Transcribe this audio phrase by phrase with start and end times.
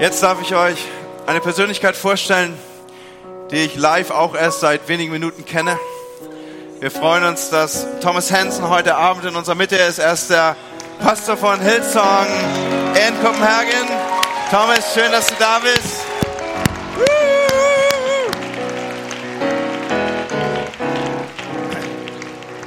[0.00, 0.78] Jetzt darf ich euch
[1.26, 2.58] eine Persönlichkeit vorstellen,
[3.50, 5.78] die ich live auch erst seit wenigen Minuten kenne.
[6.80, 9.98] Wir freuen uns, dass Thomas Hansen heute Abend in unserer Mitte ist.
[9.98, 10.56] Er ist der
[11.00, 12.26] Pastor von Hillsong
[12.94, 13.88] in Kopenhagen.
[14.50, 16.00] Thomas, schön, dass du da bist.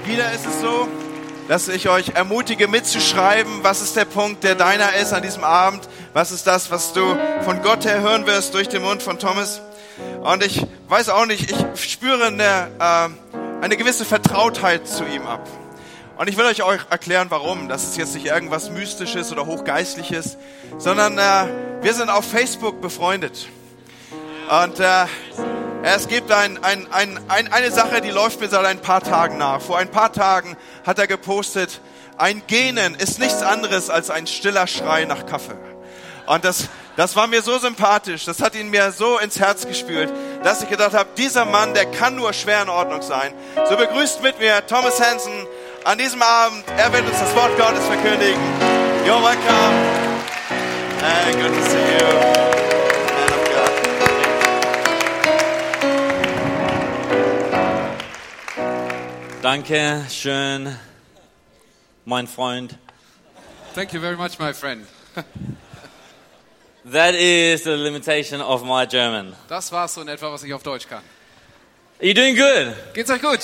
[0.05, 0.87] Wieder ist es so,
[1.47, 5.89] dass ich euch ermutige mitzuschreiben, was ist der Punkt, der deiner ist an diesem Abend,
[6.13, 7.01] was ist das, was du
[7.43, 9.61] von Gott her hören wirst durch den Mund von Thomas.
[10.21, 15.47] Und ich weiß auch nicht, ich spüre eine, äh, eine gewisse Vertrautheit zu ihm ab.
[16.17, 17.67] Und ich will euch auch erklären, warum.
[17.67, 20.37] Das ist jetzt nicht irgendwas Mystisches oder Hochgeistliches,
[20.77, 21.47] sondern äh,
[21.81, 23.47] wir sind auf Facebook befreundet.
[24.63, 25.05] Und äh,
[25.81, 29.37] es gibt ein, ein, ein, ein, eine Sache, die läuft mir seit ein paar Tagen
[29.37, 29.61] nach.
[29.61, 31.81] Vor ein paar Tagen hat er gepostet,
[32.17, 35.72] ein Genen ist nichts anderes als ein stiller Schrei nach Kaffee.
[36.25, 40.09] Und das, das war mir so sympathisch, das hat ihn mir so ins Herz gespült,
[40.43, 43.33] dass ich gedacht habe, dieser Mann, der kann nur schwer in Ordnung sein.
[43.67, 45.47] So begrüßt mit mir Thomas Hansen
[45.83, 46.63] an diesem Abend.
[46.77, 48.39] Er wird uns das Wort Gottes verkündigen.
[49.05, 49.73] You're welcome.
[51.03, 52.05] And good to see you.
[53.11, 53.71] Man of God.
[59.41, 60.77] Danke schön,
[62.05, 62.77] mein Freund.
[63.75, 64.87] Thank you very much, my friend.
[66.91, 69.35] That is the limitation of my German.
[69.47, 71.01] Das war's so in etwa, was ich auf Deutsch kann.
[71.99, 72.73] Are you doing good?
[72.93, 73.39] Geht's euch gut?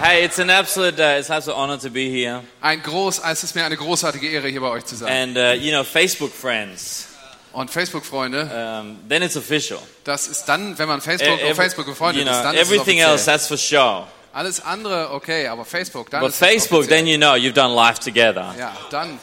[0.00, 2.42] Hey, it's an absolute, uh, it's an absolute honor to be here.
[2.62, 5.34] Ein groß, es ist mir eine großartige Ehre, hier bei euch zu sein.
[5.34, 7.08] And uh, you know, Facebook friends.
[7.52, 8.48] Und Facebook-Freunde,
[8.80, 9.80] Um, then it's official.
[10.04, 12.68] das ist dann, wenn man Facebook E- auf Facebook you know, ist, dann ist es
[12.68, 13.10] everything offiziell.
[13.10, 14.06] else that's for show.
[14.32, 17.98] Alles andere, okay, aber Facebook, dann But ist Facebook, then you know you've done life
[17.98, 18.54] together.
[18.56, 19.18] Ja, dann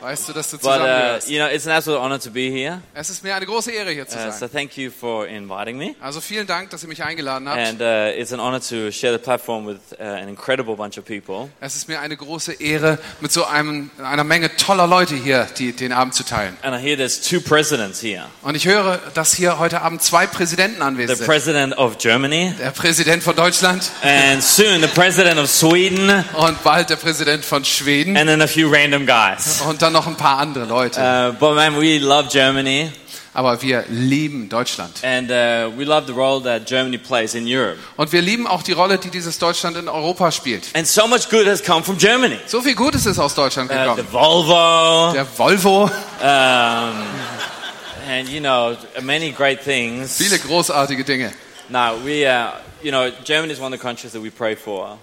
[0.00, 2.80] weißt du, dass du But uh, you know, it's an absolute honor to be here.
[2.94, 4.50] Es ist mir eine große Ehre, hier zu Uh, so sein.
[4.52, 5.94] thank you for inviting me.
[6.00, 7.58] Also vielen Dank, dass ihr mich eingeladen habt.
[7.58, 11.04] And uh, it's an honor to share the platform with uh, an incredible bunch of
[11.04, 11.48] people.
[11.60, 15.72] Es ist mir eine große Ehre, mit so einem, einer Menge toller Leute hier die,
[15.72, 16.56] den Abend zu teilen.
[16.62, 18.24] And I hear there's two presidents here.
[18.42, 21.26] Und ich höre, dass hier heute Abend zwei Präsidenten The anwesend sind.
[21.26, 26.90] president of Germany Der Präsident von Deutschland and soon the president of Sweden und bald
[26.90, 29.60] der Präsident von Schweden and then a few random guys.
[29.62, 31.00] und dann noch ein paar andere Leute.
[31.00, 32.90] Uh, but man, we love Germany
[33.32, 35.04] Aber wir lieben Deutschland.
[35.04, 37.78] and uh, we love the role that Germany plays in Europe.
[37.96, 40.64] Und wir lieben auch die Rolle, die dieses Deutschland in Europa spielt.
[40.74, 42.38] And so much good has come from Germany.
[42.46, 44.06] So viel Gutes ist aus Deutschland Uh, the gekommen.
[44.12, 45.90] Volvo, Der Volvo, um,
[48.08, 50.16] and you know, many great things.
[50.16, 51.32] viele großartige Dinge.
[51.68, 52.50] Now, we, uh,
[52.82, 54.98] you know, Germany is one of the countries that we pray for.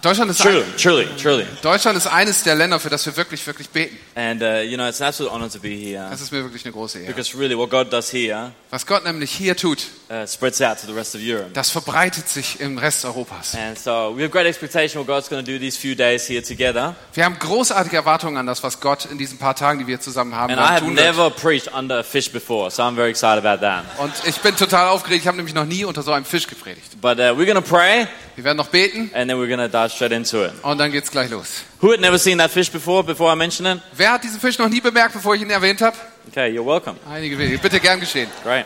[0.00, 1.46] Deutschland ist, Truly, ein, truly, truly.
[1.62, 3.96] Deutschland ist eines der Länder, für das wir wirklich, wirklich beten.
[4.14, 6.08] And, uh, you know, it's an absolute honor to be here.
[6.10, 7.08] Das ist mir wirklich eine große Ehre.
[7.12, 9.78] Because really, what God does here Was Gott nämlich hier tut,
[10.10, 11.50] uh, spreads out to the rest of Europe.
[11.52, 13.54] das verbreitet sich im Rest Europas.
[13.54, 16.42] And so we have great expectation what God's going to do these few days here
[16.42, 16.94] together.
[17.14, 20.34] Wir haben großartige Erwartungen an das, was Gott in diesen paar Tagen, die wir zusammen
[20.34, 21.06] haben, And I have tun wird.
[21.06, 23.84] never preached under a fish before, so I'm very excited about that.
[23.98, 25.22] Und ich bin total aufgeregt.
[25.22, 27.00] Ich habe nämlich noch nie unter so einem Fisch gepredigt.
[27.00, 28.06] But uh, we're going to pray,
[28.36, 30.52] Wir werden noch beten and then we're to dive straight into it.
[30.62, 31.62] und dann geht's gleich los.
[31.80, 33.82] Who had never seen that fish before, before I mention it?
[33.96, 35.96] Wer hat diesen Fisch noch nie bemerkt, bevor ich ihn erwähnt habe?
[36.30, 36.96] Okay, you're welcome.
[37.10, 37.58] Einige wenige.
[37.58, 38.28] Bitte gern geschehen.
[38.42, 38.64] Great.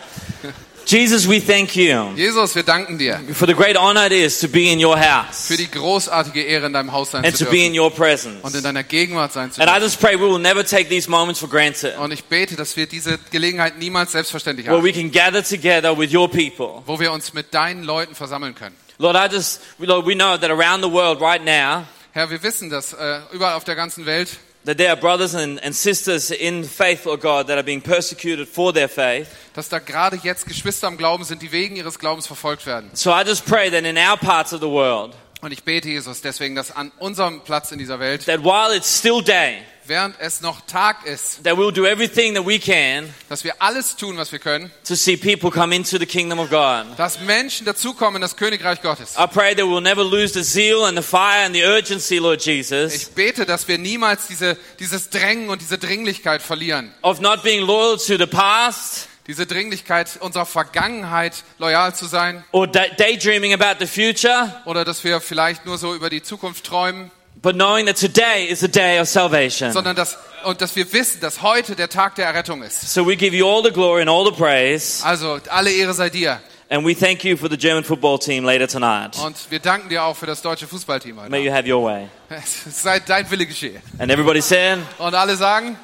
[0.88, 4.46] Jesus, we thank you Jesus, wir danken dir for the great honor it is to
[4.46, 7.50] be in your house für die großartige Ehre, in deinem Haus sein and zu to
[7.50, 8.36] be in dürfen your presence.
[8.42, 9.82] und in deiner Gegenwart sein zu And I dürfen.
[9.88, 12.86] just pray we will never take these moments for granted, Und ich bete, dass wir
[12.86, 16.82] diese Gelegenheit niemals selbstverständlich where haben, we can gather together with your people.
[16.86, 18.76] wo wir uns mit deinen Leuten versammeln können.
[18.98, 22.70] Lord, I just, Lord, we know that around the world right now, Herr, wir wissen,
[22.70, 24.30] dass äh, überall auf der ganzen Welt,
[24.64, 28.48] that there are brothers and, and sisters in faith, Lord God, that are being persecuted
[28.48, 29.28] for their faith.
[29.54, 32.90] dass da gerade jetzt Geschwister am Glauben sind, die wegen ihres Glaubens verfolgt werden.
[32.94, 36.22] So I just pray that in our parts of the world, Und ich bete, Jesus,
[36.22, 39.58] deswegen, dass an unserem Platz in dieser Welt, that while it's still day,
[39.88, 43.96] während es noch Tag ist, that we'll do everything that we can dass wir alles
[43.96, 46.86] tun, was wir können, to see people come into the kingdom of God.
[46.98, 49.14] dass Menschen dazukommen in das Königreich Gottes.
[49.18, 52.40] I pray that we'll never lose the zeal and the fire and the urgency, Lord
[52.44, 56.92] Jesus, Ich bete, dass wir niemals diese, dieses Drängen und diese Dringlichkeit verlieren.
[57.02, 62.68] of not being loyal to the past Diese Dringlichkeit unserer Vergangenheit loyal zu sein or
[62.68, 67.10] da- daydreaming about the future, oder dass wir vielleicht nur so über die Zukunft träumen,
[67.46, 69.70] but knowing that today is the day of salvation.
[69.70, 72.92] sondern dass, und dass wir wissen, dass heute der Tag der Errettung ist.
[72.92, 76.10] So we give you all the glory and all the praise, Also alle Ehre sei
[76.10, 76.40] dir.
[76.70, 79.16] and we thank you for the German football team later tonight.
[79.24, 81.30] Und wir danken dir auch für das deutsche Fußballteam heute.
[81.30, 82.08] May you have your way.
[82.44, 83.80] Sei dein Wille geschehe.
[84.00, 85.76] And everybody said, Und alle sagen,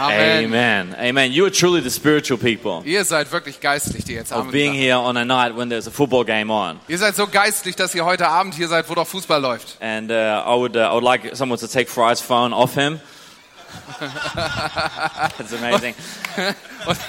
[0.00, 0.44] Amen.
[0.44, 0.96] Amen.
[0.98, 1.32] Amen.
[1.32, 4.96] You are truly the spiritual people Ihr seid wirklich geistlich, die jetzt of being here
[4.96, 6.80] on a night when there's a football game on.
[6.88, 9.76] Ihr seid so geistlich, dass ihr heute Abend hier seid, wo doch Fußball läuft.
[9.80, 13.00] And uh, I would, uh, I would like someone to take Fry's phone off him.
[14.00, 15.94] That's amazing.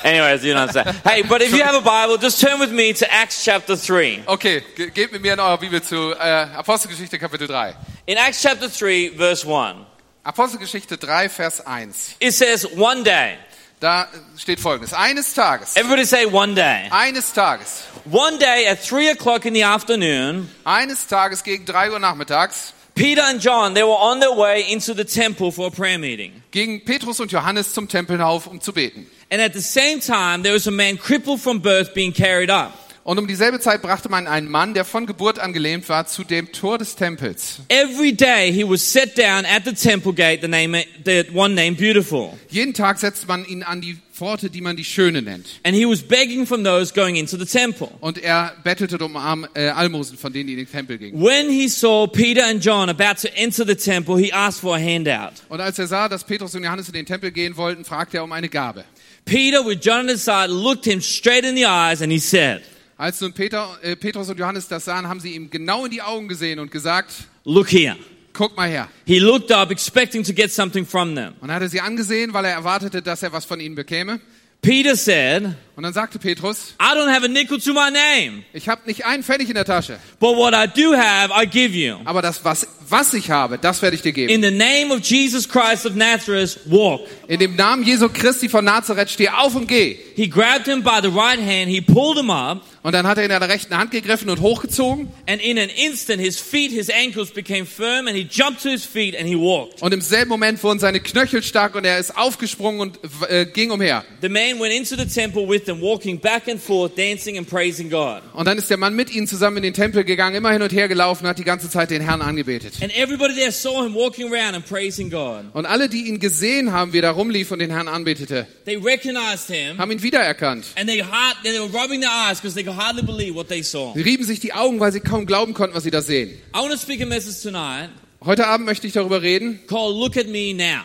[0.04, 0.96] Anyways, you know what I'm saying.
[1.04, 4.24] Hey, but if you have a Bible, just turn with me to Acts chapter 3.
[4.28, 7.76] Okay, ge geht mit mir in eurer Bibel zu äh, Apostelgeschichte Kapitel 3.
[8.06, 9.86] In Acts chapter 3, verse 1,
[10.24, 11.94] Apostelgeschichte 3, Vers 1.
[12.20, 13.38] it says, One day.
[13.80, 14.06] Da
[14.38, 14.94] steht folgendes.
[14.94, 16.88] Eines Tages, Everybody say one day.
[16.92, 22.00] eines Tages, One day at 3 o'clock in the afternoon, eines Tages gegen 3 Uhr
[22.00, 25.98] nachmittags Peter and John, they were on their way into the temple for a prayer
[25.98, 26.44] meeting.
[26.52, 29.08] gingen Petrus und Johannes zum Tempelhof, um zu beten.
[29.32, 32.74] And at the same time, there was a man crippled from birth being carried up.
[33.04, 36.24] Und um dieselbe Zeit brachte man einen Mann, der von Geburt an gelähmt war, zu
[36.24, 37.60] dem Tor des Tempels.
[37.68, 41.78] Every day he was set down at the temple gate, the name, the one named
[41.78, 42.38] Beautiful.
[42.50, 45.48] Jeden Tag setzt man ihn an die Pforte, die man die Schöne nennt.
[45.64, 47.90] And he was begging from those going into the temple.
[48.02, 49.18] Und er bettelte um
[49.56, 51.20] äh, Almosen von denen, die in den Tempel gingen.
[51.20, 54.80] When he saw Peter and John about to enter the temple, he asked for a
[54.80, 55.42] handout.
[55.50, 58.24] Und als er sah, dass Petrus und Johannes in den Tempel gehen wollten, fragte er
[58.24, 58.86] um eine Gabe.
[59.26, 62.62] Peter, with John at his side, looked him straight in the eyes and he said,
[63.02, 66.04] Als nun Peter, äh, Petrus und Johannes das sahen, haben sie ihm genau in die
[66.04, 67.12] Augen gesehen und gesagt,
[67.46, 67.98] Look here.
[68.32, 68.90] guck mal her.
[69.08, 71.34] He looked up, expecting to get something from them.
[71.42, 74.20] Und er hatte sie angesehen, weil er erwartete, dass er was von ihnen bekäme.
[74.62, 78.70] Peter said, Und dann sagte Petrus, I don't have a nickel to my name, ich
[78.70, 81.96] habe nicht einen Pfennig in der Tasche, but what I do have, I give you.
[82.06, 84.32] aber das, was, was ich habe, das werde ich dir geben.
[84.32, 87.02] In the name of Jesus Christ of Nazareth, walk.
[87.28, 89.98] In dem Namen Jesu Christi von Nazareth, steh auf und geh.
[90.16, 93.26] He grabbed him by the right hand, he pulled him up, Und dann hat er
[93.26, 95.08] ihn an der rechten Hand gegriffen und hochgezogen.
[95.28, 98.84] and in an instant his feet, his ankles became firm, and he jumped to his
[98.86, 99.82] feet and he walked.
[99.82, 103.00] Und im selben Moment wurden seine Knöchel stark und er ist aufgesprungen und
[103.30, 104.04] äh, ging umher.
[104.22, 107.90] The man went into the temple with them, walking back and forth, dancing and praising
[107.90, 108.22] God.
[108.34, 110.72] Und dann ist der Mann mit ihnen zusammen in den Tempel gegangen, immer hin und
[110.72, 112.74] her gelaufen, hat die ganze Zeit den Herrn angebetet.
[112.82, 115.46] And everybody there saw him walking around and praising God.
[115.54, 118.78] Und alle, die ihn gesehen haben, wie er da rumlief und den Herrn anbetete, They
[118.78, 120.66] recognized him, haben ihn wiedererkannt.
[120.76, 123.64] and they, hard, they were rubbing their eyes because they could hardly believe what they
[123.64, 123.94] saw.
[123.96, 126.30] Sie rieben sich die Augen, weil sie kaum glauben konnten, was sie da sehen.
[126.56, 127.90] I want to speak a message tonight
[128.24, 130.84] Heute Abend möchte ich darüber reden, called Look at Me Now.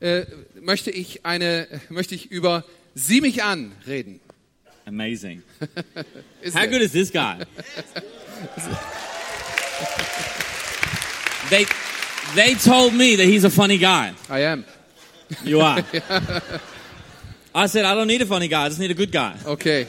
[0.00, 0.24] äh,
[0.62, 2.64] möchte ich eine, möchte ich über
[2.94, 4.20] Sieh mich an reden.
[4.88, 5.42] Amazing.
[6.54, 6.66] How er.
[6.66, 7.36] good is this guy?
[11.50, 11.66] they,
[12.34, 14.14] they told me that he's a funny guy.
[14.30, 14.64] I am.
[15.44, 15.84] You are.
[17.54, 19.36] I said, I don't need a funny guy, I just need a good guy.
[19.44, 19.86] Okay.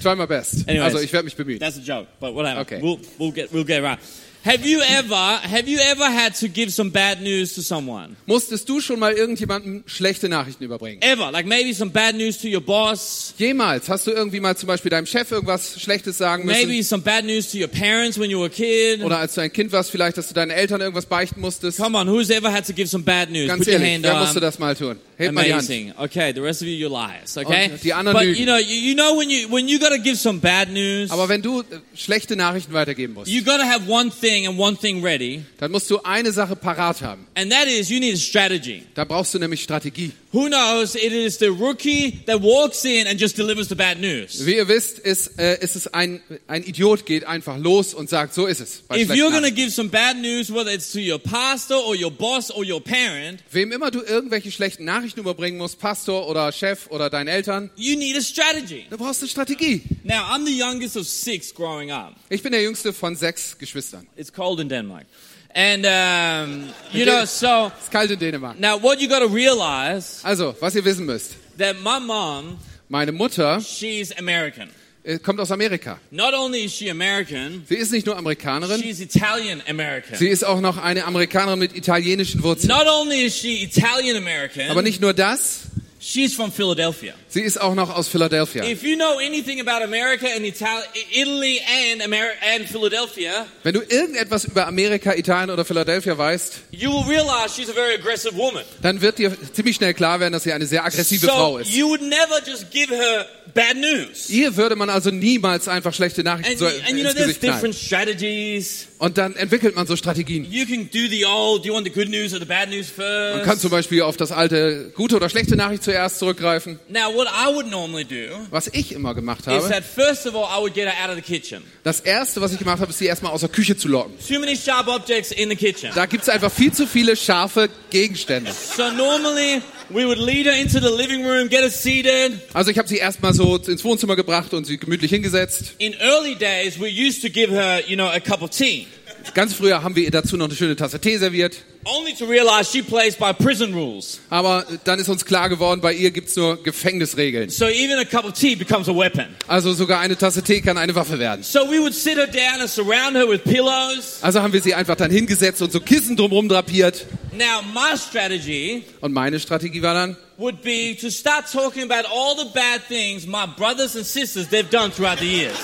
[0.00, 0.68] Try my best.
[0.68, 0.92] Anyways.
[0.94, 1.58] Also ich werde mich bemühen.
[1.58, 2.60] That's a joke, but whatever.
[2.60, 2.80] Okay.
[2.82, 4.00] We'll, we'll, get, we'll get around.
[4.42, 8.16] Have you ever, have you ever had to give some bad news to someone?
[8.24, 11.02] Musstest du schon mal irgendjemandem schlechte Nachrichten überbringen?
[11.02, 11.30] Ever?
[11.30, 13.34] Like maybe some bad news to your boss?
[13.36, 13.90] Jemals?
[13.90, 16.68] Hast du irgendwie mal zum Beispiel deinem Chef irgendwas Schlechtes sagen müssen?
[16.68, 19.02] Maybe some bad news to your parents when you were a kid?
[19.04, 21.76] Oder als du ein Kind warst, vielleicht, dass du deinen Eltern irgendwas beichten musstest?
[21.78, 23.46] Come on, who's ever had to give some bad news?
[23.46, 24.96] Ganz Put your ehrlich, hand wer musste das mal tun?
[25.20, 25.62] Hebt mal die Hand.
[25.68, 25.92] Amazing.
[25.96, 27.36] Okay, the rest of you, you're liars.
[27.36, 28.38] Okay, Und die anderen but lügen.
[28.40, 31.28] you know, you, you know when you when you gotta give some bad news, Aber
[31.28, 31.64] wenn du äh,
[31.94, 35.90] schlechte Nachrichten weitergeben musst, you gotta have one thing and one thing ready, dann musst
[35.90, 37.26] du eine Sache parat haben.
[37.34, 38.82] and that is you need a strategy.
[38.94, 40.12] Da brauchst du nämlich Strategie.
[40.32, 40.94] Who knows?
[40.94, 44.46] It is the rookie that walks in and just delivers the bad news.
[44.46, 48.32] Wie ihr wisst, ist, äh, ist es ein, ein Idiot geht einfach los und sagt,
[48.34, 48.84] so ist es.
[48.94, 52.48] If you're gonna give some bad news, whether it's to your pastor or your boss
[52.52, 57.10] or your parent, Wem immer du irgendwelche schlechten Nachrichten überbringen musst, Pastor oder Chef oder
[57.10, 58.86] deinen Eltern, you need a strategy.
[58.88, 59.82] du brauchst eine Strategie.
[60.04, 62.14] Now, I'm the youngest of six growing up.
[62.28, 64.06] Ich bin der jüngste von sechs Geschwistern.
[64.16, 65.06] It's cold in Denmark.
[65.52, 68.58] And, um, you know, so Es ist kalt in Dänemark.
[68.60, 71.32] now what you got to realize Also, was ihr wissen müsst.
[71.58, 74.68] that my mom, Meine Mutter she's American.
[75.04, 75.98] äh, kommt aus Amerika.
[76.12, 80.16] Not only is she American, Sie ist nicht nur Amerikanerin, she's Italian American.
[80.16, 82.68] sie ist auch noch eine Amerikanerin mit italienischen Wurzeln.
[82.68, 85.62] Not only is she Italian American, Aber nicht nur das,
[86.00, 87.14] she's from Philadelphia.
[87.30, 88.64] Sie ist auch noch aus Philadelphia.
[88.64, 90.82] If you know anything about America and Itali-
[91.12, 91.60] Italy
[91.92, 97.04] and Amer- and Philadelphia, Wenn du irgendetwas über Amerika, Italien oder Philadelphia weißt, you will
[97.08, 98.62] realize she's a very aggressive woman.
[98.82, 101.70] dann wird dir ziemlich schnell klar werden, dass sie eine sehr aggressive Frau So ist.
[101.74, 104.28] you would never just give her bad news.
[104.30, 107.74] Ihr würde man also niemals einfach schlechte Nachrichten And, so and you know, there's different
[107.74, 108.86] strategies.
[108.98, 110.44] Und dann entwickelt man so Strategien.
[110.50, 112.88] You can do the old, do you want the good news or the bad news
[112.98, 116.78] Man kann zum Beispiel auf das alte gute oder schlechte Nachricht zuerst zurückgreifen.
[116.88, 120.34] Now, what I would normally do Was ich immer gemacht is habe, that first of
[120.34, 121.62] all, I would get her out of the kitchen.
[121.84, 124.14] das erste, was ich gemacht habe, ist sie erstmal aus der Küche zu locken.
[124.26, 125.90] Too many sharp objects in the kitchen.
[125.94, 128.52] Da gibt es einfach viel zu viele scharfe Gegenstände.
[128.52, 129.62] So normally,
[129.92, 132.38] We would lead her into the living room, get her seated.
[132.54, 135.74] Also ich habe sie erstmal so ins Wohnzimmer gebracht und sie gemütlich hingesetzt.
[135.78, 138.86] In early days, we used to give her, you know, a cup of tea.
[139.34, 141.56] Ganz früher haben wir ihr dazu noch eine schöne Tasse Tee serviert.
[141.84, 144.20] Only to realize she plays by prison rules.
[144.28, 147.48] Aber dann ist uns klar geworden, bei ihr gibt's nur Gefängnisregeln.
[147.48, 149.28] So even a cup of tea becomes a weapon.
[149.48, 151.42] Also sogar eine Tasse Tee kann eine Waffe werden.
[151.42, 154.18] So we would sit her down and surround her with pillows.
[154.20, 157.06] Also haben wir sie einfach dann hingesetzt und so Kissen drumherum drapiert.
[157.32, 162.36] Now, my strategy Und meine Strategie war dann, would be to start talking about all
[162.36, 165.56] the bad things my brothers and sisters they've done throughout the years.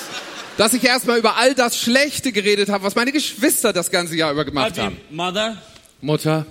[0.57, 4.33] Dass ich erstmal über all das Schlechte geredet habe, was meine Geschwister das ganze Jahr
[4.33, 5.01] über gemacht be, haben.
[5.11, 5.57] mother,
[6.01, 6.47] Mutter,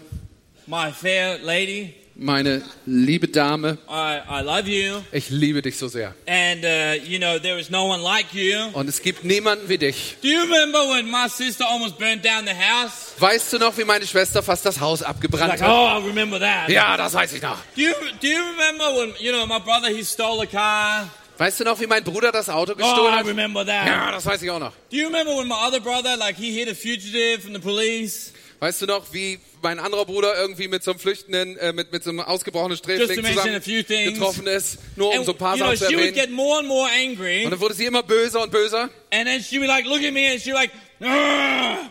[0.67, 5.01] my fair lady, meine liebe Dame, I, I love you.
[5.11, 6.13] ich liebe dich so sehr.
[6.27, 8.57] And, uh, you know, there is no one like you.
[8.73, 10.15] Und es gibt niemanden wie dich.
[10.21, 13.13] Do you remember when my sister almost burnt down the house?
[13.19, 15.69] Weißt du noch, wie meine Schwester fast das Haus abgebrannt Like, hat?
[15.69, 16.69] oh, I remember that.
[16.69, 17.57] Ja, das weiß ich noch.
[17.75, 21.09] Do you, do you remember when, you know, my brother, he stole a car?
[21.37, 23.27] Weißt du noch, wie mein Bruder das Auto Oh, gestohlen I hat?
[23.27, 23.87] remember that.
[23.87, 24.71] Ja, das weiß ich auch noch.
[24.89, 28.31] Do you remember when my other brother, like, he hit a fugitive from the police?
[28.59, 32.03] Weißt du noch, wie mein anderer Bruder irgendwie mit so einem Flüchtenden, äh, mit, mit
[32.05, 35.85] so einem ausgebrochenen Sträfling zusammen getroffen ist, nur um And, so ein paar Sachen zu
[35.85, 36.13] erwähnen.
[36.13, 37.43] get more and more angry.
[37.43, 38.89] Und dann wurde sie immer böser und böser.
[39.11, 40.71] Like, look at me, and she'd be like.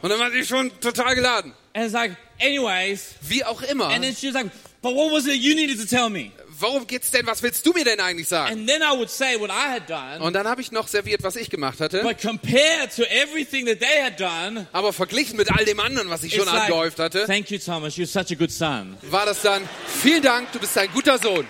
[0.00, 1.52] Und dann war sie schon total geladen.
[1.74, 3.14] and it's like, anyways.
[3.20, 3.88] Wie auch immer.
[3.88, 4.46] And then she was like,
[4.80, 6.32] but what was it you needed to tell me?
[6.58, 7.26] Worum geht's denn?
[7.26, 8.52] Was willst du mir denn eigentlich sagen?
[8.52, 10.22] And then I would say what I had done.
[10.22, 12.02] Und dann habe ich noch serviert, was ich gemacht hatte.
[12.02, 16.22] But compared to everything that they had done, Aber verglichen mit all dem anderen, was
[16.22, 17.94] ich schon like, angehäuft hatte, thank you, Thomas.
[17.96, 18.96] You're such a good son.
[19.02, 19.68] war das dann,
[20.02, 21.46] vielen Dank, du bist ein guter Sohn.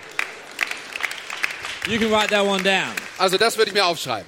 [1.87, 2.95] You can write that one down.
[3.19, 4.27] Also das würde ich mir aufschreiben.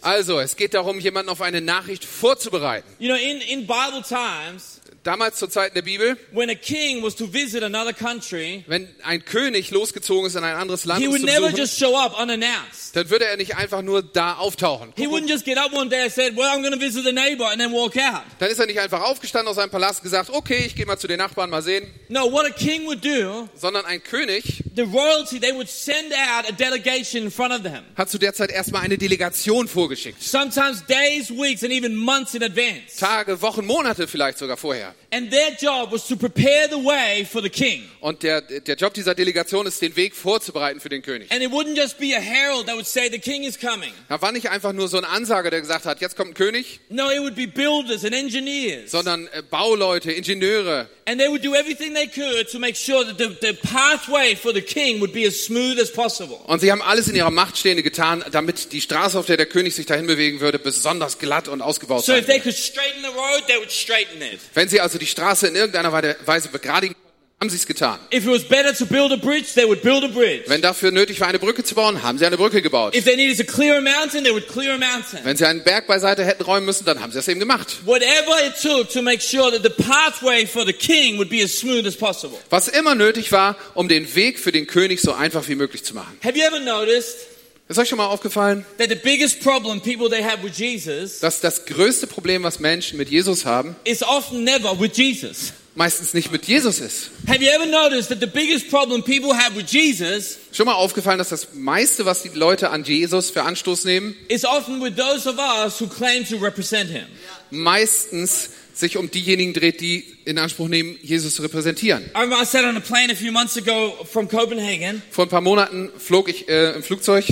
[0.00, 2.88] Also, es geht darum, jemanden auf eine Nachricht vorzubereiten.
[2.98, 4.77] You know, in, in Bible times,
[5.08, 9.24] Damals zur Zeit der Bibel, when a king was to visit another country, wenn ein
[9.24, 11.96] König losgezogen ist in ein anderes Land, he um would zu never besuchen, just show
[11.96, 12.94] up unannounced.
[12.94, 14.92] dann würde er nicht einfach nur da auftauchen.
[14.98, 17.12] He wouldn't just get up one day and said, well, I'm going to visit the
[17.12, 18.20] neighbor and then walk out.
[18.38, 20.98] Dann ist er nicht einfach aufgestanden aus seinem Palast und gesagt, okay, ich gehe mal
[20.98, 24.84] zu den Nachbarn mal sehen, No, what a king would do, sondern ein König the
[24.84, 27.82] royalty, they would send out a delegation in front of them.
[27.96, 30.22] hat zu der Zeit erstmal eine Delegation vorgeschickt.
[30.22, 32.98] Sometimes days, weeks, and even months in advance.
[32.98, 34.94] Tage, Wochen, Monate vielleicht sogar vorher.
[35.10, 37.88] And their job was to prepare the way for the king.
[38.00, 41.32] Und der, der Job dieser Delegation ist, den Weg vorzubereiten für den König.
[41.32, 43.90] And it wouldn't just be a herald that would say the king is coming.
[44.10, 46.80] Da war nicht einfach nur so ein Ansager, der gesagt hat, jetzt kommt ein König,
[46.90, 48.90] No, it would be builders and engineers.
[48.90, 50.88] sondern äh, Bauleute, Ingenieure.
[51.06, 54.52] And they would do everything they could to make sure that the, the pathway for
[54.52, 56.36] the king would be as smooth as possible.
[56.46, 59.46] Und sie haben alles in ihrer Macht Stehende getan, damit die Straße, auf der der
[59.46, 62.42] König sich dahin bewegen würde, besonders glatt und ausgebaut So sein if they würde.
[62.44, 64.38] could straighten the road, they would straighten it.
[64.52, 66.96] Wenn sie also die Straße in irgendeiner Weise begradigen,
[67.40, 68.00] haben sie es getan.
[68.12, 70.44] If it was better to build a bridge, they would build a bridge.
[70.48, 72.96] Wenn dafür nötig war, eine Brücke zu bauen, haben sie eine Brücke gebaut.
[72.96, 75.20] If they needed to clear a mountain, they would clear a mountain.
[75.22, 77.76] Wenn sie einen Berg beiseite hätten räumen müssen, dann haben sie das eben gemacht.
[77.84, 81.56] Whatever it took to make sure that the pathway for the king would be as
[81.56, 82.38] smooth as possible.
[82.50, 85.94] Was immer nötig war, um den Weg für den König so einfach wie möglich zu
[85.94, 86.18] machen.
[86.24, 87.37] Have you ever noticed
[87.68, 91.40] Ist euch schon mal aufgefallen, that the biggest problem people they have with Jesus dass
[91.40, 95.52] das größte Problem, was Menschen mit Jesus haben, is often never with Jesus?
[95.74, 97.10] meistens nicht mit Jesus ist?
[97.26, 101.18] Have you ever noticed that the biggest problem people have with Jesus Schon mal aufgefallen,
[101.18, 105.28] dass das meiste, was die Leute an Jesus für Anstoß nehmen, is often with those
[105.28, 107.04] of us who claim to represent him?
[107.50, 112.04] meistens sich um diejenigen dreht, die in Anspruch nehmen, Jesus zu repräsentieren.
[112.14, 115.28] I remember I sat on a plane a few months ago from Copenhagen Vor ein
[115.28, 117.26] paar Monaten flog ich äh, im Flugzeug,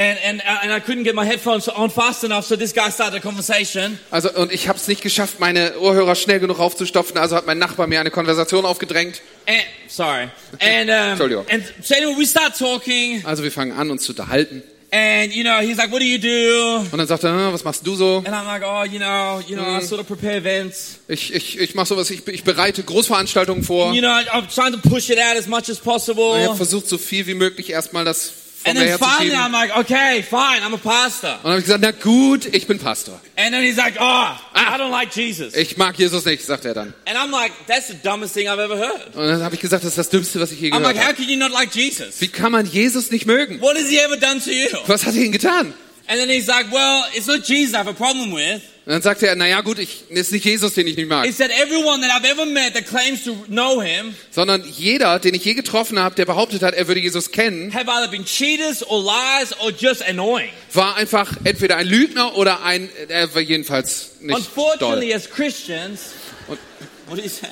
[0.00, 3.18] and, and, and I couldn't get my headphones on fast enough, so this guy started
[3.18, 3.98] a conversation.
[4.10, 7.58] also und ich habe es nicht geschafft, meine Ohrhörer schnell genug aufzustopfen, also hat mein
[7.58, 9.20] Nachbar mir eine Konversation aufgedrängt.
[9.46, 10.28] And, sorry.
[10.58, 11.44] And, um, Entschuldigung.
[11.50, 14.62] and so anyway, we start talking Also wir fangen an, uns zu unterhalten.
[14.92, 16.78] and, you know, he's like, what do you do?
[16.90, 18.24] Und dann sagt er, "Ah, was machst du so?
[18.24, 20.98] And I'm like, oh, you know, you know, I sort of prepare events.
[21.08, 23.92] Ich, ich, ich mache sowas, ich, ich bereite Großveranstaltungen vor.
[23.92, 26.40] You know, I'm trying to push it out as much as possible.
[26.40, 28.32] Ich habe versucht, so viel wie möglich erstmal das
[28.64, 29.34] And then finally.
[29.34, 31.38] I'm like, okay, fine, I'm a pastor.
[31.42, 33.18] Und dann habe ich gesagt, na gut, ich bin Pastor.
[33.36, 35.54] And then he's like, oh, I don't like Jesus.
[35.54, 36.92] Ich mag Jesus nicht, sagt er dann.
[37.06, 39.16] And I'm like, that's the dumbest thing I've ever heard.
[39.16, 41.08] Und dann habe ich gesagt, das ist das Dümmste, was ich je I'm gehört like,
[41.08, 42.20] how can you not like Jesus?
[42.20, 43.60] Wie kann man Jesus nicht mögen?
[43.62, 44.68] What has he ever done to you?
[44.86, 45.72] Was hat er ihnen getan?
[46.06, 48.60] And then he's like, well, it's not Jesus I have a problem with.
[48.90, 51.08] Und dann sagte er, na ja, gut, ich, es ist nicht Jesus, den ich nicht
[51.08, 55.20] mag, It's that everyone that I've ever met that claims to know him sondern jeder,
[55.20, 58.24] den ich je getroffen habe, der behauptet hat, er würde Jesus kennen, have either been
[58.24, 60.50] cheaters or liars or just annoying.
[60.74, 64.38] war einfach entweder ein Lügner oder ein, er war jedenfalls nicht doll.
[64.40, 66.00] Unfortunately, as Christians,
[66.48, 66.58] Und-
[67.06, 67.46] what you say?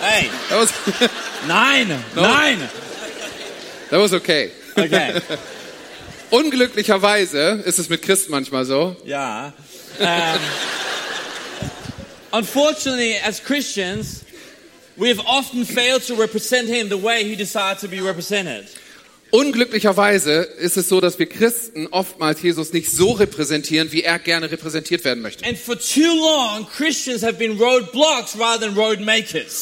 [0.00, 0.70] Hey, That was,
[1.48, 2.60] nine, nine.
[3.90, 4.52] that was okay.
[4.76, 5.14] Okay.
[6.30, 8.94] Unglücklicherweise ist es mit Christen manchmal so.
[9.04, 9.52] Yeah.
[10.00, 10.40] Um,
[12.32, 14.24] unfortunately, as Christians,
[14.96, 18.68] we have often failed to represent Him the way He desired to be represented.
[19.30, 24.50] Unglücklicherweise ist es so, dass wir Christen oftmals Jesus nicht so repräsentieren, wie er gerne
[24.50, 25.44] repräsentiert werden möchte.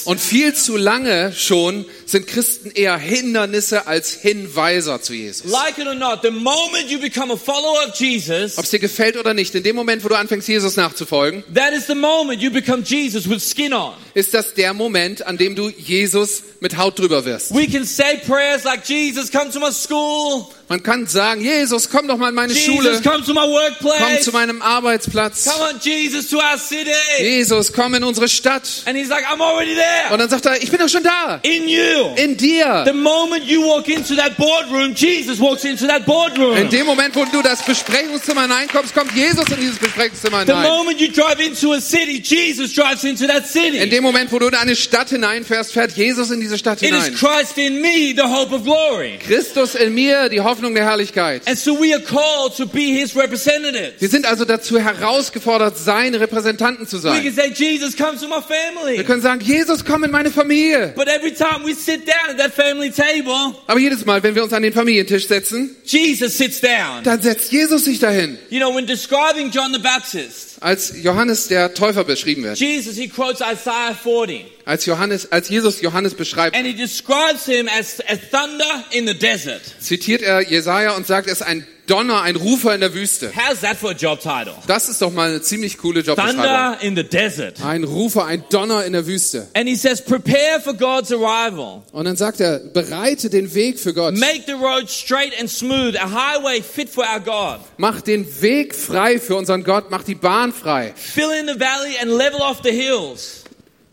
[0.05, 5.51] Und viel zu lange schon sind Christen eher Hindernisse als Hinweiser zu Jesus.
[5.51, 8.79] Like it or not, the moment you become a follower of Jesus, Ob es dir
[8.79, 12.41] gefällt oder nicht, in dem Moment, wo du anfängst, Jesus nachzufolgen, that is the moment
[12.41, 13.95] you become Jesus with skin on.
[14.15, 17.53] ist das der Moment, an dem du Jesus mit Haut drüber wirst.
[17.55, 20.53] We can say prayers like, Jesus, come to my school.
[20.69, 23.47] Man kann sagen, Jesus, komm doch mal in meine Jesus, Schule, come to my
[23.81, 25.45] komm zu meinem Arbeitsplatz.
[25.45, 26.91] Come on, Jesus, to our city.
[27.21, 28.83] Jesus, komm in unsere Stadt.
[28.85, 30.13] And he's like, I'm already there.
[30.13, 31.39] Und dann sagt er, ich bin doch schon da.
[31.43, 32.15] In you.
[32.17, 32.83] In dir.
[32.85, 36.57] The moment you walk into that boardroom, Jesus walks into that boardroom.
[36.57, 40.69] In dem Moment, wo du das Besprechungszimmer hineinkommst, kommt Jesus in dieses Besprechungszimmer The hinein.
[40.69, 43.89] moment you drive into a city, Jesus drives into that In city.
[43.89, 47.05] dem Moment, wo du in eine Stadt hineinfährst, fährt Jesus in diese Stadt It is
[47.05, 47.15] hinein.
[47.15, 49.21] Christ in me, the hope of glory.
[49.25, 51.43] Christus in mir, die Hoffnung der Herrlichkeit.
[51.47, 54.01] And so we are called to be his representatives.
[54.01, 57.35] Wir sind also dazu herausgefordert, seine Repräsentanten zu We can sein.
[57.35, 59.05] say, Jesus, come to my Wir family.
[59.05, 60.93] können sagen, Jesus, komm in meine Familie.
[60.97, 64.43] But every time we sit down at that family table, Aber jedes Mal, wenn wir
[64.45, 67.03] uns an den Familientisch setzen, Jesus sits down.
[67.05, 68.39] dann setzt Jesus sich dahin.
[68.51, 72.59] You know, when describing John the Baptist, Als Johannes der Täufer beschrieben wird.
[72.59, 74.56] Jesus, he quotes Isaiah 40.
[74.67, 79.15] Als Johannes, als Jesus Johannes beschreibt, And he describes him as a thunder in the
[79.15, 79.63] desert.
[79.81, 83.31] zitiert er Jesaja und sagt, er ist ein Donner, ein Rufer in der Wüste.
[83.33, 84.55] How's that for a job title?
[84.67, 86.43] Das ist doch mal eine ziemlich coole Jobbeschreibung.
[86.43, 87.65] Thunder in the desert.
[87.65, 89.47] Ein Rufer, ein Donner in der Wüste.
[89.55, 91.83] And he says, prepare for God's arrival.
[91.93, 94.15] Und dann sagt er, bereite den Weg für Gott.
[94.17, 97.61] Make the road straight and smooth, a highway fit for our God.
[97.77, 100.93] Mach den Weg frei für unseren Gott, mach die Bahn frei.
[100.97, 103.45] Fill in the valley and level off the hills.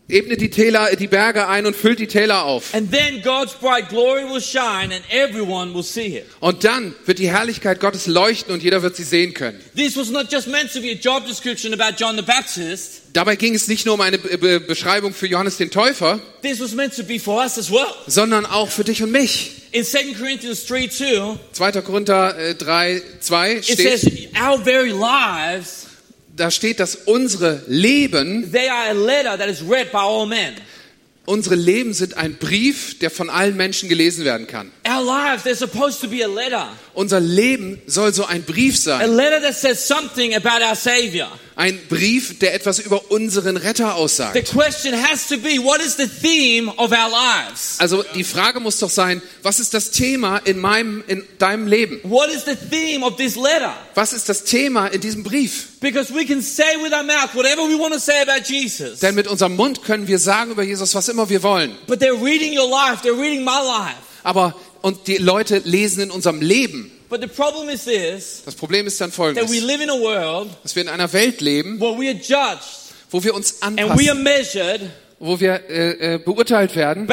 [0.06, 2.74] Ebnet die Täler, die Berge ein und füllt die Täler auf.
[2.74, 2.82] It.
[6.40, 9.58] Und dann wird die Herrlichkeit Gottes leuchten und jeder wird sie sehen können.
[9.74, 13.00] This was not just meant to be a job description about John the Baptist.
[13.14, 16.60] Dabei ging es nicht nur um eine Be Be Beschreibung für Johannes den Täufer, This
[16.60, 17.86] was meant to be for us as well.
[18.06, 19.62] sondern auch für dich und mich.
[19.70, 21.80] In 2 Corinthians 3 2, 2.
[21.80, 24.04] Korinther äh, 3, 2 it steht, says,
[24.38, 25.83] Our very lives,
[26.36, 30.54] da steht, dass unsere Leben, they are a letter that is read by all men.
[31.26, 34.70] unsere Leben sind ein Brief, der von allen Menschen gelesen werden kann.
[34.86, 36.68] Our lives, they're supposed to be a letter.
[36.94, 39.14] Unser Leben soll so ein Brief A sein.
[39.16, 41.28] letter that says something about our Savior.
[41.56, 44.52] Ein Brief, der etwas über unseren Retter The aussagt.
[44.52, 47.76] question has to be, what is the theme of our lives?
[47.78, 52.00] Also die Frage muss doch sein, was ist das Thema in meinem, in deinem Leben?
[52.02, 53.72] What is the theme of this letter?
[53.94, 55.78] Was ist das Thema in diesem Brief?
[55.80, 59.00] Because we can say with our mouth whatever we want to say about Jesus.
[59.00, 61.72] Denn mit unserem Mund können wir sagen über Jesus, was immer wir wollen.
[61.86, 63.94] But they're reading your life, they're reading my life.
[64.24, 64.54] Aber
[64.84, 66.90] und die Leute lesen in unserem Leben.
[67.08, 69.98] But the problem is this Das Problem ist dann that we folgendes, live in a
[69.98, 73.78] world dass wir in einer Welt leben, where we are judged wo wir uns and
[73.78, 77.08] we are anpassen, wo wir äh, äh, beurteilt werden,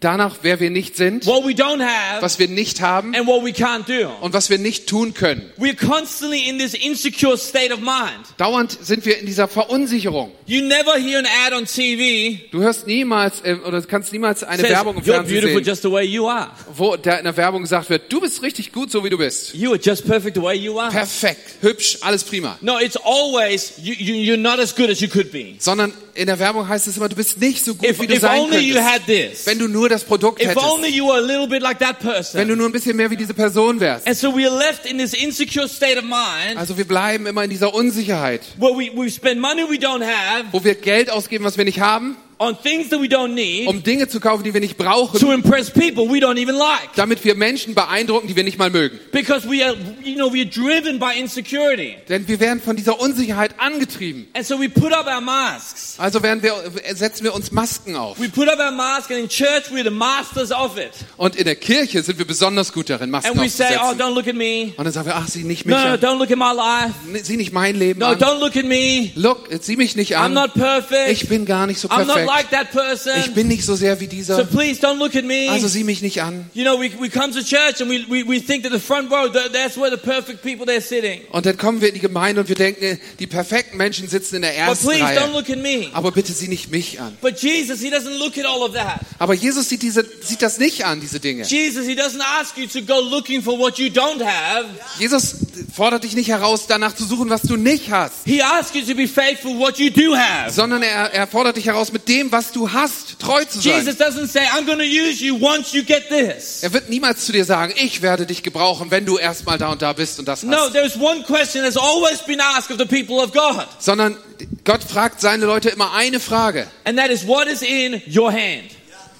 [0.00, 3.44] danach, wer wir nicht sind, what we don't have, was wir nicht haben and what
[3.44, 4.08] we can't do.
[4.20, 5.50] und was wir nicht tun können.
[5.58, 8.26] We're constantly in this insecure state of mind.
[8.36, 10.32] Dauernd sind wir in dieser Verunsicherung.
[10.46, 12.38] You never hear an ad on TV.
[12.52, 17.16] Du hörst niemals äh, oder kannst niemals eine Says, Werbung im Fernsehen sehen, wo da
[17.16, 19.54] in der Werbung gesagt wird, du bist richtig gut, so wie du bist.
[19.54, 20.90] You are just perfect the way you are.
[20.90, 22.56] Perfekt, hübsch, alles prima.
[22.60, 25.56] No, it's always you, you, you're not as good as you could be.
[25.58, 28.14] Sondern in der Werbung heißt es immer, du bist nicht so gut, If, wie du
[28.14, 28.92] if sein only you könntest.
[28.92, 29.46] had this.
[29.46, 30.66] Wenn du nur das Produkt If hättest.
[30.66, 32.48] only you were a little bit like that Wenn person.
[32.48, 34.04] du nur ein bisschen mehr wie diese Person wärst.
[34.06, 37.44] And so we are left in this insecure state of mind Also wir bleiben immer
[37.44, 41.44] in dieser Unsicherheit, where we, we spend money we don't have wo wir Geld ausgeben,
[41.44, 44.54] was wir nicht haben, on things that we don't need um Dinge zu kaufen, die
[44.54, 46.94] wir nicht brauchen, to impress people we don't even like.
[46.96, 48.98] damit wir Menschen beeindrucken, die wir nicht mal mögen.
[49.12, 51.96] Because we are, you know, we are driven by insecurity.
[52.08, 54.28] Denn wir werden von dieser Unsicherheit angetrieben.
[54.34, 55.94] And so we put up our masks.
[55.98, 56.54] Also werden wir,
[56.94, 58.20] setzen wir uns Masken auf.
[58.20, 60.90] We put up our mask and in church we're the masters of it.
[61.16, 64.00] Und in der Kirche sind wir besonders gut darin, Masken And we say, oh, aufzusetzen.
[64.00, 64.72] don't look at me.
[64.76, 66.00] Und dann sagen wir, ach, sieh nicht mich No, no, an.
[66.00, 67.24] don't look at my life.
[67.24, 68.18] Sieh nicht mein Leben No, an.
[68.18, 69.10] don't look at me.
[69.14, 70.34] Look, sieh mich nicht I'm an.
[70.34, 71.10] not perfect.
[71.10, 72.27] Ich bin gar nicht so I'm perfekt.
[72.28, 73.12] Like that person.
[73.24, 74.44] Ich bin nicht so sehr wie So dieser.
[74.44, 75.48] please don't look at me.
[75.50, 76.48] Also sieh mich nicht an.
[76.54, 79.10] You know, we, we come to church and we, we, we think that the front
[79.10, 81.22] row, that, that's where the perfect people they're sitting.
[81.32, 84.42] Und dann kommen wir in die Gemeinde und wir denken, die perfekten Menschen sitzen in
[84.42, 85.32] der But ersten please don't Reihe.
[85.32, 85.88] look at me.
[85.92, 87.16] Aber bitte sieh nicht mich an.
[87.20, 89.00] But Jesus, He doesn't look at all of that.
[89.18, 91.44] Aber Jesus sieht, diese, sieht das nicht an, diese Dinge.
[91.44, 94.66] Jesus, He doesn't ask you to go looking for what you don't have.
[94.98, 95.36] Jesus
[95.74, 98.94] fordert dich nicht heraus, danach zu suchen, was du nicht hast, He asks you to
[98.94, 100.50] be faithful what you do have.
[100.52, 103.96] sondern er, er fordert dich heraus, mit dem, was du hast, treu zu Jesus sein.
[103.96, 106.62] doesn't say, I'm going to use you once you get this.
[106.62, 109.82] Er wird niemals zu dir sagen, ich werde dich gebrauchen, wenn du erstmal da und
[109.82, 110.72] da bist und das No, hast.
[110.72, 113.66] there's one question that's always been asked of the people of God.
[113.78, 114.16] Sondern
[114.64, 116.66] Gott fragt seine Leute immer eine Frage.
[116.84, 118.70] And that is, what is in your hand?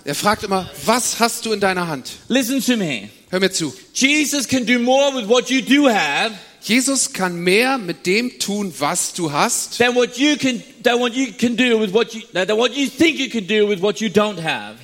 [0.05, 2.11] Er fragt immer, was hast du in deiner Hand?
[2.29, 3.11] Listen to me.
[3.31, 3.75] Hör mir zu.
[3.93, 8.75] Jesus can do more with what you do have Jesus kann mehr mit dem tun,
[8.79, 12.23] was du hast, than what you can than what you can do with what you
[12.33, 14.77] than what you think you can do with what you don't have.